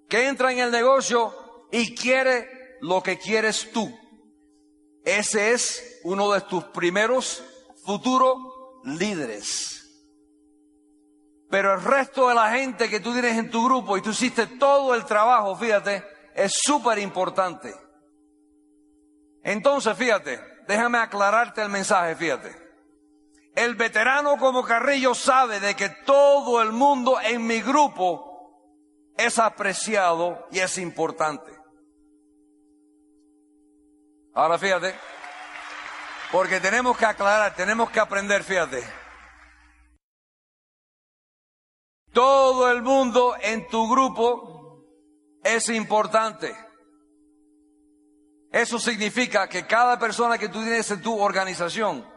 [0.08, 3.96] que entra en el negocio y quiere lo que quieres tú.
[5.04, 7.42] Ese es uno de tus primeros
[7.84, 8.36] futuros
[8.84, 9.80] líderes.
[11.50, 14.46] Pero el resto de la gente que tú tienes en tu grupo y tú hiciste
[14.46, 16.02] todo el trabajo, fíjate,
[16.34, 17.83] es súper importante.
[19.44, 22.56] Entonces, fíjate, déjame aclararte el mensaje, fíjate.
[23.54, 28.34] El veterano como Carrillo sabe de que todo el mundo en mi grupo
[29.16, 31.52] es apreciado y es importante.
[34.32, 34.92] Ahora fíjate,
[36.32, 38.82] porque tenemos que aclarar, tenemos que aprender, fíjate.
[42.12, 44.84] Todo el mundo en tu grupo
[45.44, 46.56] es importante.
[48.54, 52.08] Eso significa que cada persona que tú tienes en tu organización,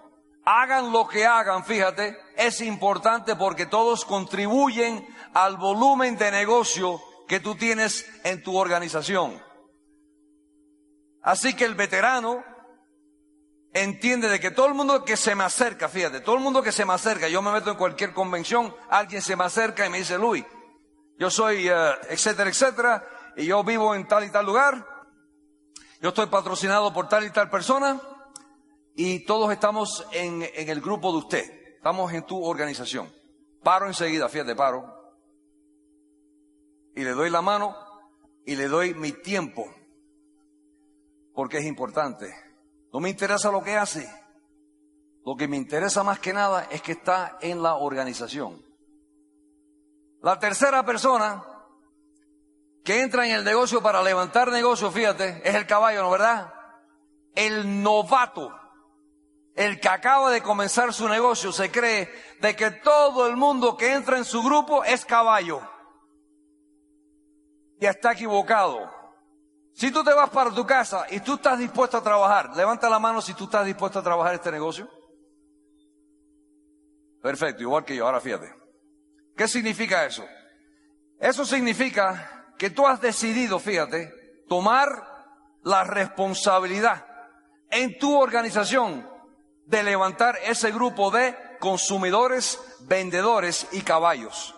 [0.45, 7.39] hagan lo que hagan, fíjate, es importante porque todos contribuyen al volumen de negocio que
[7.39, 9.41] tú tienes en tu organización.
[11.23, 12.43] Así que el veterano
[13.73, 16.71] entiende de que todo el mundo que se me acerca, fíjate, todo el mundo que
[16.71, 19.97] se me acerca, yo me meto en cualquier convención, alguien se me acerca y me
[19.97, 20.45] dice, Luis,
[21.17, 24.96] yo soy, eh, etcétera, etcétera, y yo vivo en tal y tal lugar,
[25.99, 27.99] yo estoy patrocinado por tal y tal persona
[28.95, 31.75] y todos estamos en, el grupo de usted.
[31.75, 33.11] Estamos en tu organización.
[33.63, 34.93] Paro enseguida, fíjate, paro.
[36.95, 37.75] Y le doy la mano
[38.45, 39.65] y le doy mi tiempo.
[41.33, 42.33] Porque es importante.
[42.93, 44.07] No me interesa lo que hace.
[45.25, 48.63] Lo que me interesa más que nada es que está en la organización.
[50.21, 51.43] La tercera persona
[52.87, 56.53] que entra en el negocio para levantar negocio, fíjate, es el caballo, ¿no verdad?
[57.35, 58.57] El novato,
[59.55, 62.09] el que acaba de comenzar su negocio, se cree
[62.39, 65.59] de que todo el mundo que entra en su grupo es caballo.
[67.77, 68.89] Y está equivocado.
[69.73, 72.99] Si tú te vas para tu casa y tú estás dispuesto a trabajar, levanta la
[72.99, 74.89] mano si tú estás dispuesto a trabajar este negocio.
[77.21, 78.05] Perfecto, igual que yo.
[78.05, 78.55] Ahora fíjate.
[79.35, 80.25] ¿Qué significa eso?
[81.19, 84.11] Eso significa que tú has decidido, fíjate,
[84.47, 84.89] tomar
[85.63, 87.05] la responsabilidad
[87.69, 89.07] en tu organización
[89.65, 94.55] de levantar ese grupo de consumidores, vendedores y caballos.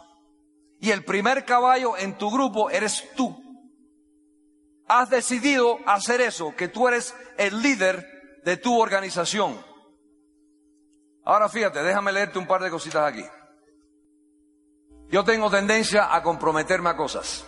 [0.80, 3.36] Y el primer caballo en tu grupo eres tú.
[4.88, 9.60] Has decidido hacer eso, que tú eres el líder de tu organización.
[11.26, 13.26] Ahora fíjate, déjame leerte un par de cositas aquí.
[15.10, 17.46] Yo tengo tendencia a comprometerme a cosas.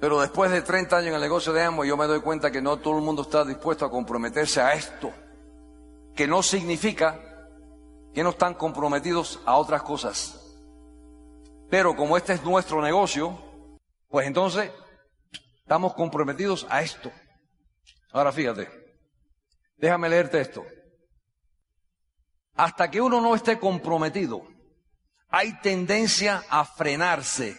[0.00, 2.62] Pero después de 30 años en el negocio de Amway, yo me doy cuenta que
[2.62, 5.12] no todo el mundo está dispuesto a comprometerse a esto.
[6.16, 7.20] Que no significa
[8.14, 10.40] que no están comprometidos a otras cosas.
[11.68, 13.38] Pero como este es nuestro negocio,
[14.08, 14.70] pues entonces
[15.58, 17.12] estamos comprometidos a esto.
[18.10, 18.68] Ahora fíjate,
[19.76, 20.64] déjame leerte esto.
[22.56, 24.42] Hasta que uno no esté comprometido,
[25.28, 27.58] hay tendencia a frenarse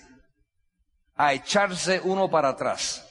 [1.22, 3.08] a echarse uno para atrás.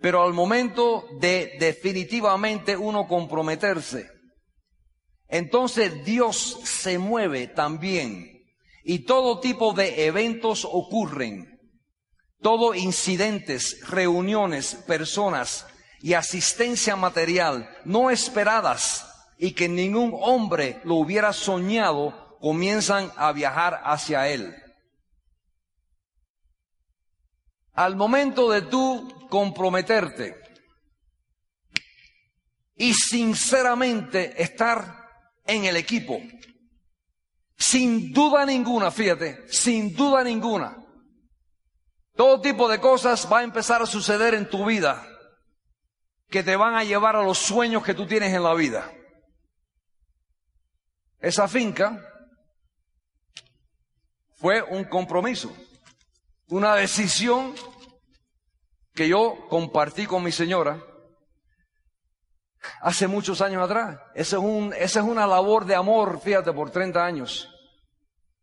[0.00, 4.10] Pero al momento de definitivamente uno comprometerse,
[5.28, 8.42] entonces Dios se mueve también
[8.82, 11.60] y todo tipo de eventos ocurren,
[12.40, 15.64] todo incidentes, reuniones, personas
[16.00, 19.06] y asistencia material no esperadas
[19.38, 24.56] y que ningún hombre lo hubiera soñado comienzan a viajar hacia él.
[27.76, 30.42] Al momento de tú comprometerte
[32.74, 35.06] y sinceramente estar
[35.44, 36.18] en el equipo,
[37.56, 40.76] sin duda ninguna, fíjate, sin duda ninguna,
[42.14, 45.06] todo tipo de cosas va a empezar a suceder en tu vida
[46.30, 48.90] que te van a llevar a los sueños que tú tienes en la vida.
[51.20, 52.02] Esa finca
[54.36, 55.54] fue un compromiso
[56.48, 57.54] una decisión
[58.94, 60.82] que yo compartí con mi señora
[62.80, 63.98] hace muchos años atrás.
[64.14, 67.48] Esa es, un, esa es una labor de amor, fíjate, por 30 años.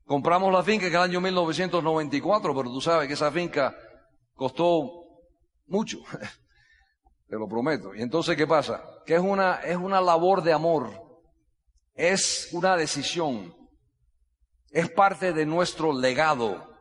[0.06, 3.76] Compramos la finca en el año 1994, pero tú sabes que esa finca
[4.36, 5.04] costó
[5.68, 6.00] mucho,
[7.28, 7.96] te lo prometo.
[7.96, 8.84] Y entonces, ¿qué pasa?
[9.06, 10.92] Que es una, es una labor de amor,
[11.96, 13.56] es una decisión,
[14.72, 16.73] es parte de nuestro legado.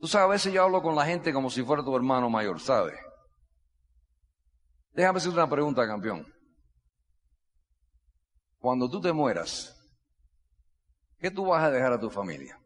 [0.00, 2.58] Tú sabes, a veces yo hablo con la gente como si fuera tu hermano mayor,
[2.58, 2.98] ¿sabes?
[4.92, 6.26] Déjame hacerte una pregunta, campeón.
[8.58, 9.76] Cuando tú te mueras,
[11.18, 12.58] ¿qué tú vas a dejar a tu familia?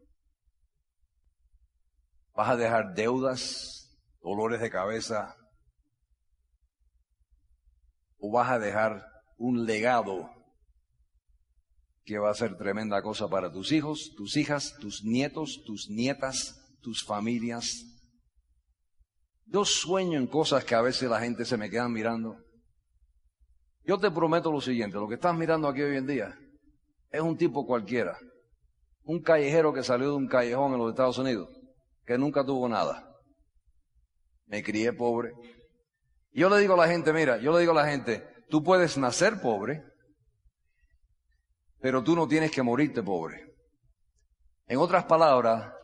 [2.33, 5.35] ¿Vas a dejar deudas, dolores de cabeza,
[8.17, 9.05] o vas a dejar
[9.37, 10.29] un legado
[12.05, 16.64] que va a ser tremenda cosa para tus hijos, tus hijas, tus nietos, tus nietas,
[16.85, 17.83] tus familias.
[19.47, 22.37] Yo sueño en cosas que a veces la gente se me queda mirando.
[23.83, 26.37] Yo te prometo lo siguiente, lo que estás mirando aquí hoy en día
[27.09, 28.19] es un tipo cualquiera,
[29.03, 31.49] un callejero que salió de un callejón en los Estados Unidos,
[32.05, 33.11] que nunca tuvo nada.
[34.45, 35.31] Me crié pobre.
[36.33, 38.95] Yo le digo a la gente, mira, yo le digo a la gente, tú puedes
[38.95, 39.83] nacer pobre,
[41.79, 43.55] pero tú no tienes que morirte pobre.
[44.67, 45.74] En otras palabras,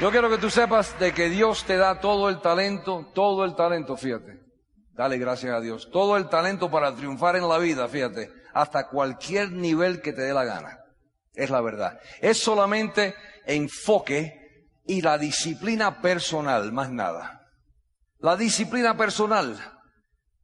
[0.00, 3.54] yo quiero que tú sepas de que Dios te da todo el talento, todo el
[3.54, 4.40] talento, fíjate.
[4.92, 5.88] Dale gracias a Dios.
[5.92, 10.34] Todo el talento para triunfar en la vida, fíjate, hasta cualquier nivel que te dé
[10.34, 10.80] la gana.
[11.34, 12.00] Es la verdad.
[12.20, 13.14] Es solamente
[13.46, 17.38] enfoque y la disciplina personal, más nada
[18.20, 19.56] la disciplina personal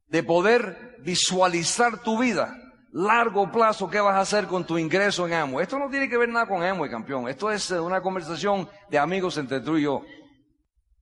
[0.07, 2.57] de poder visualizar tu vida,
[2.95, 5.63] largo plazo, qué vas a hacer con tu ingreso en Amway.
[5.63, 7.27] Esto no tiene que ver nada con Amway, campeón.
[7.27, 10.01] Esto es eh, una conversación de amigos entre tú y yo.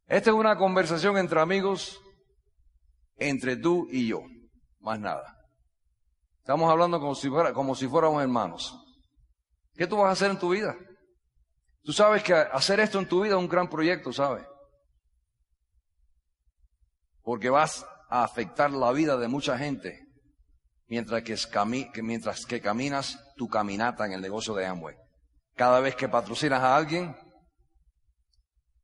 [0.08, 2.02] Esta es una conversación entre amigos,
[3.18, 4.22] entre tú y yo.
[4.80, 5.38] Más nada.
[6.40, 8.76] Estamos hablando como si, fuera, como si fuéramos hermanos.
[9.76, 10.76] ¿Qué tú vas a hacer en tu vida?
[11.84, 14.46] Tú sabes que hacer esto en tu vida es un gran proyecto, ¿sabes?
[17.24, 20.03] porque vas a afectar la vida de mucha gente
[20.94, 24.96] mientras que, mientras que caminas tu caminata en el negocio de Amway.
[25.56, 27.16] Cada vez que patrocinas a alguien,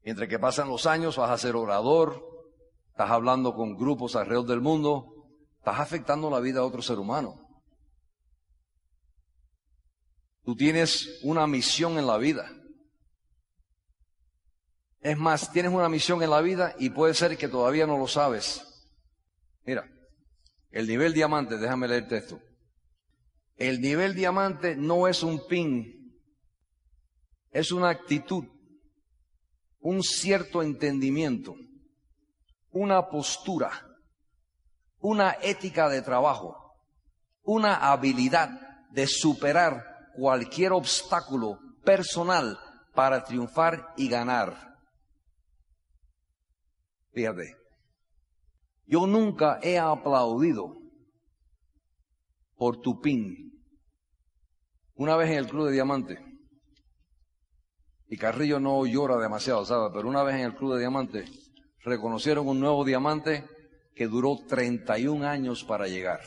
[0.03, 2.19] mientras que pasan los años, vas a ser orador,
[2.89, 5.05] estás hablando con grupos alrededor del mundo,
[5.59, 7.47] estás afectando la vida de otro ser humano.
[10.43, 12.51] Tú tienes una misión en la vida.
[15.01, 18.07] Es más, tienes una misión en la vida y puede ser que todavía no lo
[18.07, 18.65] sabes.
[19.63, 19.87] Mira,
[20.71, 22.39] el nivel diamante, déjame leerte esto.
[23.55, 26.17] El nivel diamante no es un pin,
[27.51, 28.45] es una actitud,
[29.79, 31.55] un cierto entendimiento,
[32.71, 33.71] una postura,
[34.99, 36.73] una ética de trabajo,
[37.43, 38.49] una habilidad
[38.91, 42.59] de superar cualquier obstáculo personal
[42.93, 44.77] para triunfar y ganar.
[47.11, 47.58] Fíjate,
[48.89, 50.75] yo nunca he aplaudido
[52.55, 53.63] por tu pin.
[54.95, 56.17] Una vez en el Club de Diamante,
[58.07, 59.91] y Carrillo no llora demasiado, ¿sabes?
[59.93, 61.25] Pero una vez en el Club de Diamante,
[61.81, 63.47] reconocieron un nuevo diamante
[63.93, 66.21] que duró 31 años para llegar.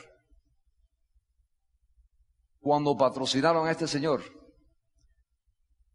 [2.61, 4.23] Cuando patrocinaron a este señor,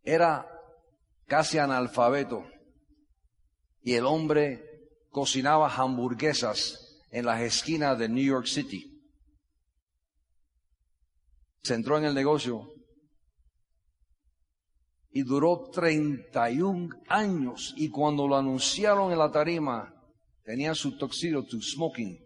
[0.03, 0.45] era
[1.27, 2.45] casi analfabeto
[3.81, 4.76] y el hombre
[5.09, 8.93] cocinaba hamburguesas en las esquinas de New York City.
[11.63, 12.71] Se entró en el negocio
[15.11, 19.93] y duró 31 años y cuando lo anunciaron en la tarima
[20.43, 22.23] tenía su toxido, su smoking.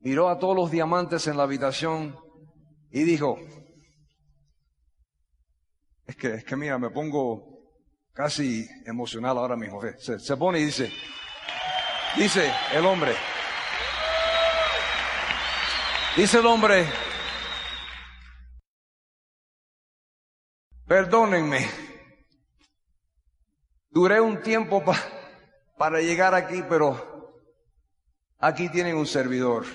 [0.00, 2.16] Miró a todos los diamantes en la habitación
[2.90, 3.38] y dijo,
[6.06, 7.53] es que, es que mira, me pongo
[8.14, 9.80] casi emocional ahora mismo.
[9.98, 10.90] Se, se pone y dice,
[12.16, 13.14] dice el hombre,
[16.16, 16.86] dice el hombre,
[20.86, 21.68] perdónenme,
[23.90, 24.82] duré un tiempo
[25.76, 27.34] para llegar aquí, pero
[28.38, 29.66] aquí tienen un servidor.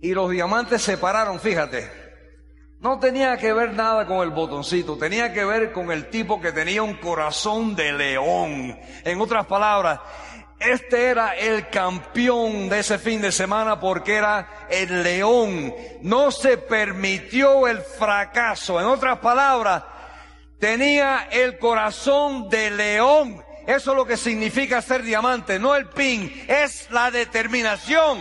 [0.00, 2.03] Y los diamantes se pararon, fíjate.
[2.84, 6.52] No tenía que ver nada con el botoncito, tenía que ver con el tipo que
[6.52, 8.78] tenía un corazón de león.
[9.04, 10.00] En otras palabras,
[10.60, 15.74] este era el campeón de ese fin de semana porque era el león.
[16.02, 18.78] No se permitió el fracaso.
[18.78, 19.84] En otras palabras,
[20.60, 23.42] tenía el corazón de león.
[23.66, 28.18] Eso es lo que significa ser diamante, no el pin, es la determinación.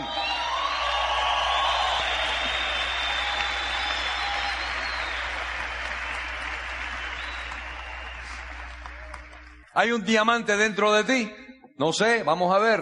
[9.74, 11.36] ¿Hay un diamante dentro de ti?
[11.78, 12.82] No sé, vamos a ver.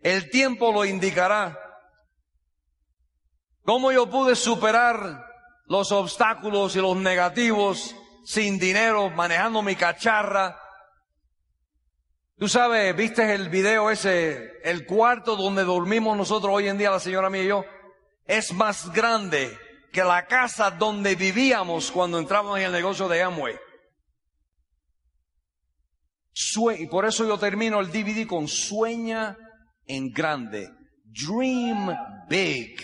[0.00, 1.58] El tiempo lo indicará.
[3.64, 5.26] ¿Cómo yo pude superar
[5.66, 10.60] los obstáculos y los negativos sin dinero, manejando mi cacharra?
[12.38, 17.00] Tú sabes, viste el video ese, el cuarto donde dormimos nosotros hoy en día, la
[17.00, 17.64] señora mía y yo,
[18.26, 19.56] es más grande
[19.92, 23.56] que la casa donde vivíamos cuando entramos en el negocio de Amway.
[26.34, 29.36] Sue- y por eso yo termino el DVD con sueña
[29.86, 30.68] en grande.
[31.04, 31.96] Dream
[32.28, 32.76] big.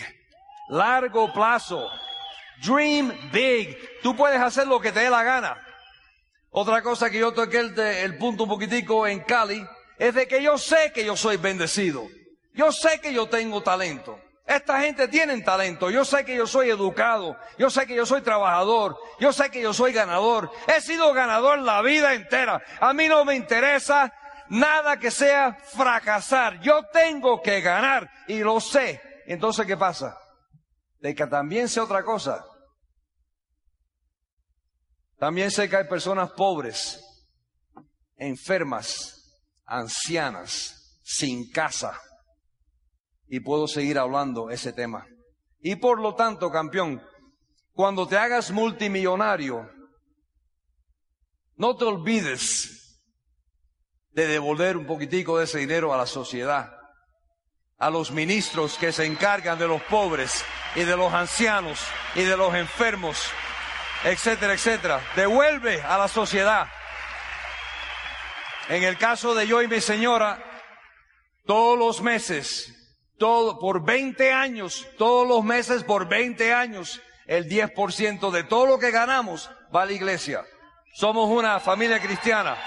[0.69, 1.85] Largo plazo.
[2.63, 3.77] Dream big.
[4.01, 5.57] Tú puedes hacer lo que te dé la gana.
[6.49, 9.63] Otra cosa que yo toqué el, el punto un poquitico en Cali
[9.99, 12.07] es de que yo sé que yo soy bendecido.
[12.53, 14.19] Yo sé que yo tengo talento.
[14.51, 15.89] Esta gente tiene talento.
[15.89, 17.37] Yo sé que yo soy educado.
[17.57, 18.97] Yo sé que yo soy trabajador.
[19.17, 20.51] Yo sé que yo soy ganador.
[20.67, 22.61] He sido ganador la vida entera.
[22.81, 24.13] A mí no me interesa
[24.49, 26.59] nada que sea fracasar.
[26.59, 29.01] Yo tengo que ganar y lo sé.
[29.25, 30.17] Entonces, ¿qué pasa?
[30.99, 32.43] De que también sé otra cosa.
[35.17, 36.99] También sé que hay personas pobres,
[38.17, 41.97] enfermas, ancianas, sin casa.
[43.33, 45.07] Y puedo seguir hablando ese tema.
[45.61, 47.01] Y por lo tanto, campeón,
[47.71, 49.71] cuando te hagas multimillonario,
[51.55, 53.01] no te olvides
[54.09, 56.77] de devolver un poquitico de ese dinero a la sociedad,
[57.77, 60.43] a los ministros que se encargan de los pobres
[60.75, 61.79] y de los ancianos
[62.15, 63.31] y de los enfermos,
[64.03, 65.01] etcétera, etcétera.
[65.15, 66.67] Devuelve a la sociedad.
[68.67, 70.43] En el caso de yo y mi señora,
[71.45, 72.80] todos los meses,
[73.21, 78.79] todo, por 20 años, todos los meses por 20 años, el 10% de todo lo
[78.79, 80.43] que ganamos va a la iglesia.
[80.95, 82.57] Somos una familia cristiana.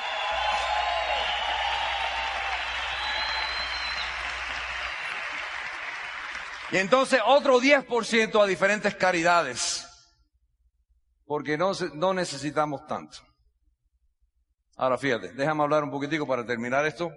[6.70, 9.84] Y entonces otro 10% a diferentes caridades.
[11.26, 13.18] Porque no, no necesitamos tanto.
[14.76, 17.10] Ahora fíjate, déjame hablar un poquitico para terminar esto.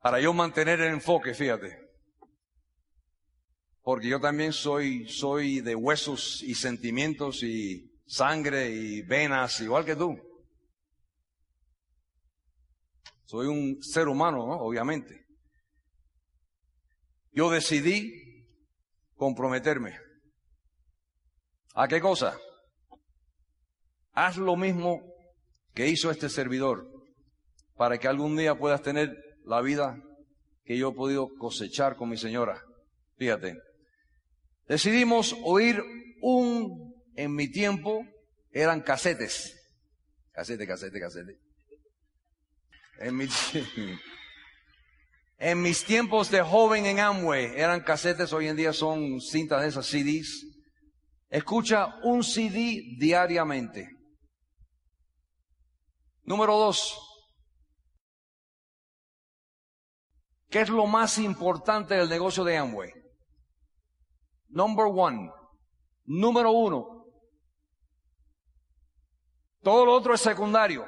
[0.00, 1.78] Para yo mantener el enfoque, fíjate.
[3.82, 9.96] Porque yo también soy, soy de huesos y sentimientos y sangre y venas, igual que
[9.96, 10.18] tú.
[13.24, 14.58] Soy un ser humano, ¿no?
[14.60, 15.26] Obviamente.
[17.32, 18.46] Yo decidí
[19.14, 19.98] comprometerme.
[21.74, 22.38] ¿A qué cosa?
[24.12, 25.00] Haz lo mismo
[25.74, 26.88] que hizo este servidor
[27.76, 30.00] para que algún día puedas tener la vida
[30.64, 32.62] que yo he podido cosechar con mi señora.
[33.18, 33.58] Fíjate.
[34.68, 35.82] Decidimos oír
[36.22, 38.06] un, en mi tiempo,
[38.52, 39.52] eran casetes.
[40.30, 41.36] Casete, casete, casete.
[43.00, 43.26] En, mi-
[45.56, 49.86] mis tiempos de joven en Amway eran casetes, hoy en día son cintas de esas
[49.86, 50.46] CDs.
[51.28, 53.88] Escucha un CD diariamente.
[56.22, 57.08] Número dos.
[60.50, 62.92] ¿Qué es lo más importante del negocio de Amway?
[64.48, 65.30] Number one.
[66.06, 67.06] Número uno.
[69.62, 70.84] Todo lo otro es secundario.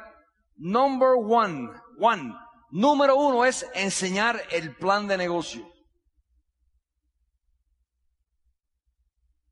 [0.57, 1.71] Number one.
[2.01, 2.35] One.
[2.71, 5.71] Número uno es enseñar el plan de negocio.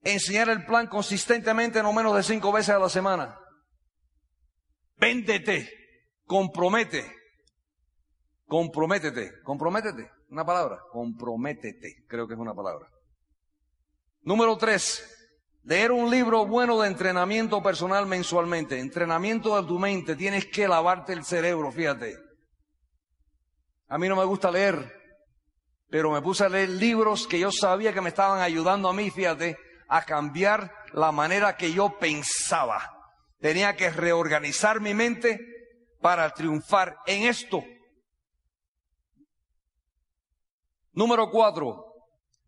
[0.03, 3.39] Enseñar el plan consistentemente no menos de cinco veces a la semana.
[4.97, 5.71] Véndete.
[6.25, 7.20] Compromete.
[8.51, 9.41] Comprométete.
[9.45, 10.11] Comprométete.
[10.31, 10.81] Una palabra.
[10.91, 12.05] Comprométete.
[12.09, 12.89] Creo que es una palabra.
[14.23, 15.07] Número tres.
[15.63, 18.81] Leer un libro bueno de entrenamiento personal mensualmente.
[18.81, 20.17] Entrenamiento de tu mente.
[20.17, 22.17] Tienes que lavarte el cerebro, fíjate.
[23.87, 24.97] A mí no me gusta leer,
[25.89, 29.11] pero me puse a leer libros que yo sabía que me estaban ayudando a mí,
[29.11, 32.81] fíjate, a cambiar la manera que yo pensaba.
[33.39, 35.39] Tenía que reorganizar mi mente
[36.01, 37.63] para triunfar en esto.
[40.93, 41.95] Número cuatro,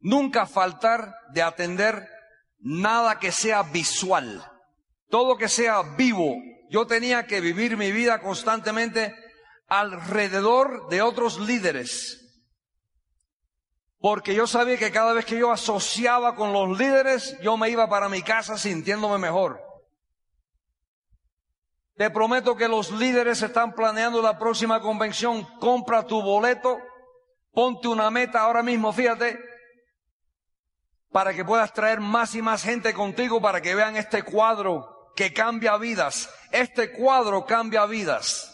[0.00, 2.08] nunca faltar de atender
[2.58, 4.44] nada que sea visual,
[5.08, 6.34] todo que sea vivo.
[6.70, 9.14] Yo tenía que vivir mi vida constantemente
[9.68, 12.18] alrededor de otros líderes.
[13.98, 17.88] Porque yo sabía que cada vez que yo asociaba con los líderes, yo me iba
[17.88, 19.60] para mi casa sintiéndome mejor.
[21.96, 25.44] Te prometo que los líderes están planeando la próxima convención.
[25.60, 26.80] Compra tu boleto,
[27.52, 29.38] ponte una meta ahora mismo, fíjate,
[31.10, 35.32] para que puedas traer más y más gente contigo para que vean este cuadro que
[35.32, 36.30] cambia vidas.
[36.50, 38.48] Este cuadro cambia vidas.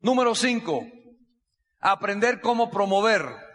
[0.00, 0.86] Número cinco,
[1.80, 3.50] aprender cómo promover.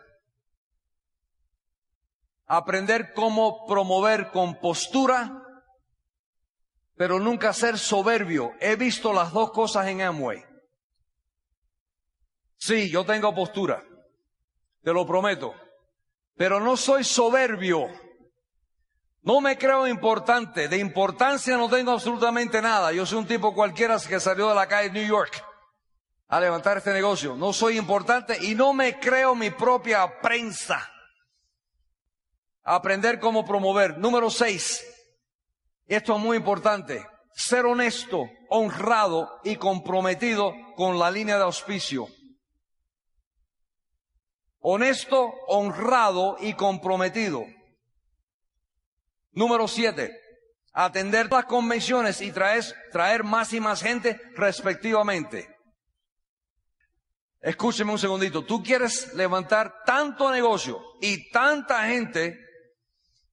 [2.47, 5.41] Aprender cómo promover con postura,
[6.95, 8.51] pero nunca ser soberbio.
[8.59, 10.54] He visto las dos cosas en Amway.
[12.57, 13.83] Sí, yo tengo postura,
[14.81, 15.53] te lo prometo,
[16.35, 17.87] pero no soy soberbio.
[19.21, 22.91] No me creo importante, de importancia no tengo absolutamente nada.
[22.91, 25.43] Yo soy un tipo cualquiera que salió de la calle de New York
[26.27, 27.35] a levantar este negocio.
[27.35, 30.91] No soy importante y no me creo mi propia prensa.
[32.63, 33.97] Aprender cómo promover.
[33.97, 34.85] Número seis.
[35.87, 37.05] Esto es muy importante.
[37.33, 42.07] Ser honesto, honrado y comprometido con la línea de auspicio.
[44.67, 47.45] Honesto, honrado y comprometido.
[49.33, 50.19] Número siete.
[50.73, 55.55] Atender las convenciones y traer, traer más y más gente respectivamente.
[57.41, 58.43] Escúcheme un segundito.
[58.43, 62.39] Tú quieres levantar tanto negocio y tanta gente.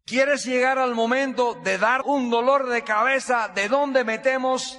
[0.05, 4.79] Quieres llegar al momento de dar un dolor de cabeza de dónde metemos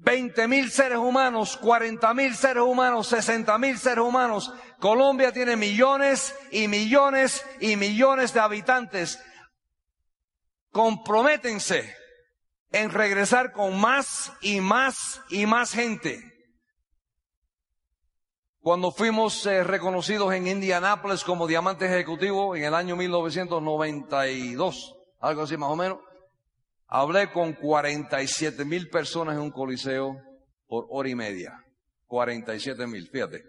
[0.00, 4.52] 20 mil seres humanos, 40 mil seres humanos, 60 mil seres humanos.
[4.78, 9.22] Colombia tiene millones y millones y millones de habitantes.
[10.70, 11.94] Comprométense
[12.70, 16.22] en regresar con más y más y más gente.
[18.60, 25.56] Cuando fuimos eh, reconocidos en Indianápolis como diamante ejecutivo en el año 1992, algo así
[25.56, 25.98] más o menos,
[26.88, 30.20] hablé con 47 mil personas en un coliseo
[30.66, 31.64] por hora y media.
[32.06, 33.44] 47 mil, fíjate.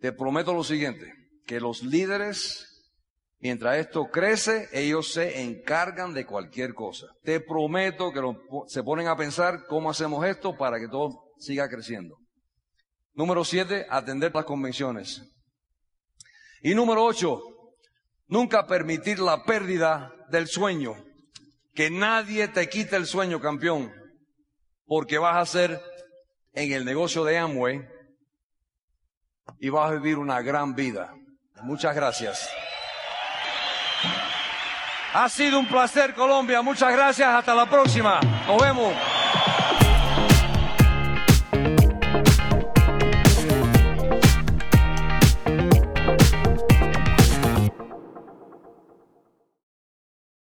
[0.00, 1.12] Te prometo lo siguiente,
[1.46, 2.92] que los líderes,
[3.38, 7.06] mientras esto crece, ellos se encargan de cualquier cosa.
[7.22, 8.20] Te prometo que
[8.66, 12.16] se ponen a pensar cómo hacemos esto para que todo siga creciendo.
[13.14, 15.22] Número siete, atender las convenciones.
[16.62, 17.40] Y número ocho,
[18.26, 20.94] nunca permitir la pérdida del sueño.
[21.78, 23.94] Que nadie te quite el sueño, campeón,
[24.84, 25.80] porque vas a ser
[26.52, 27.88] en el negocio de Amway
[29.60, 31.14] y vas a vivir una gran vida.
[31.62, 32.50] Muchas gracias.
[35.14, 36.62] Ha sido un placer, Colombia.
[36.62, 37.32] Muchas gracias.
[37.32, 38.18] Hasta la próxima.
[38.48, 38.92] Nos vemos.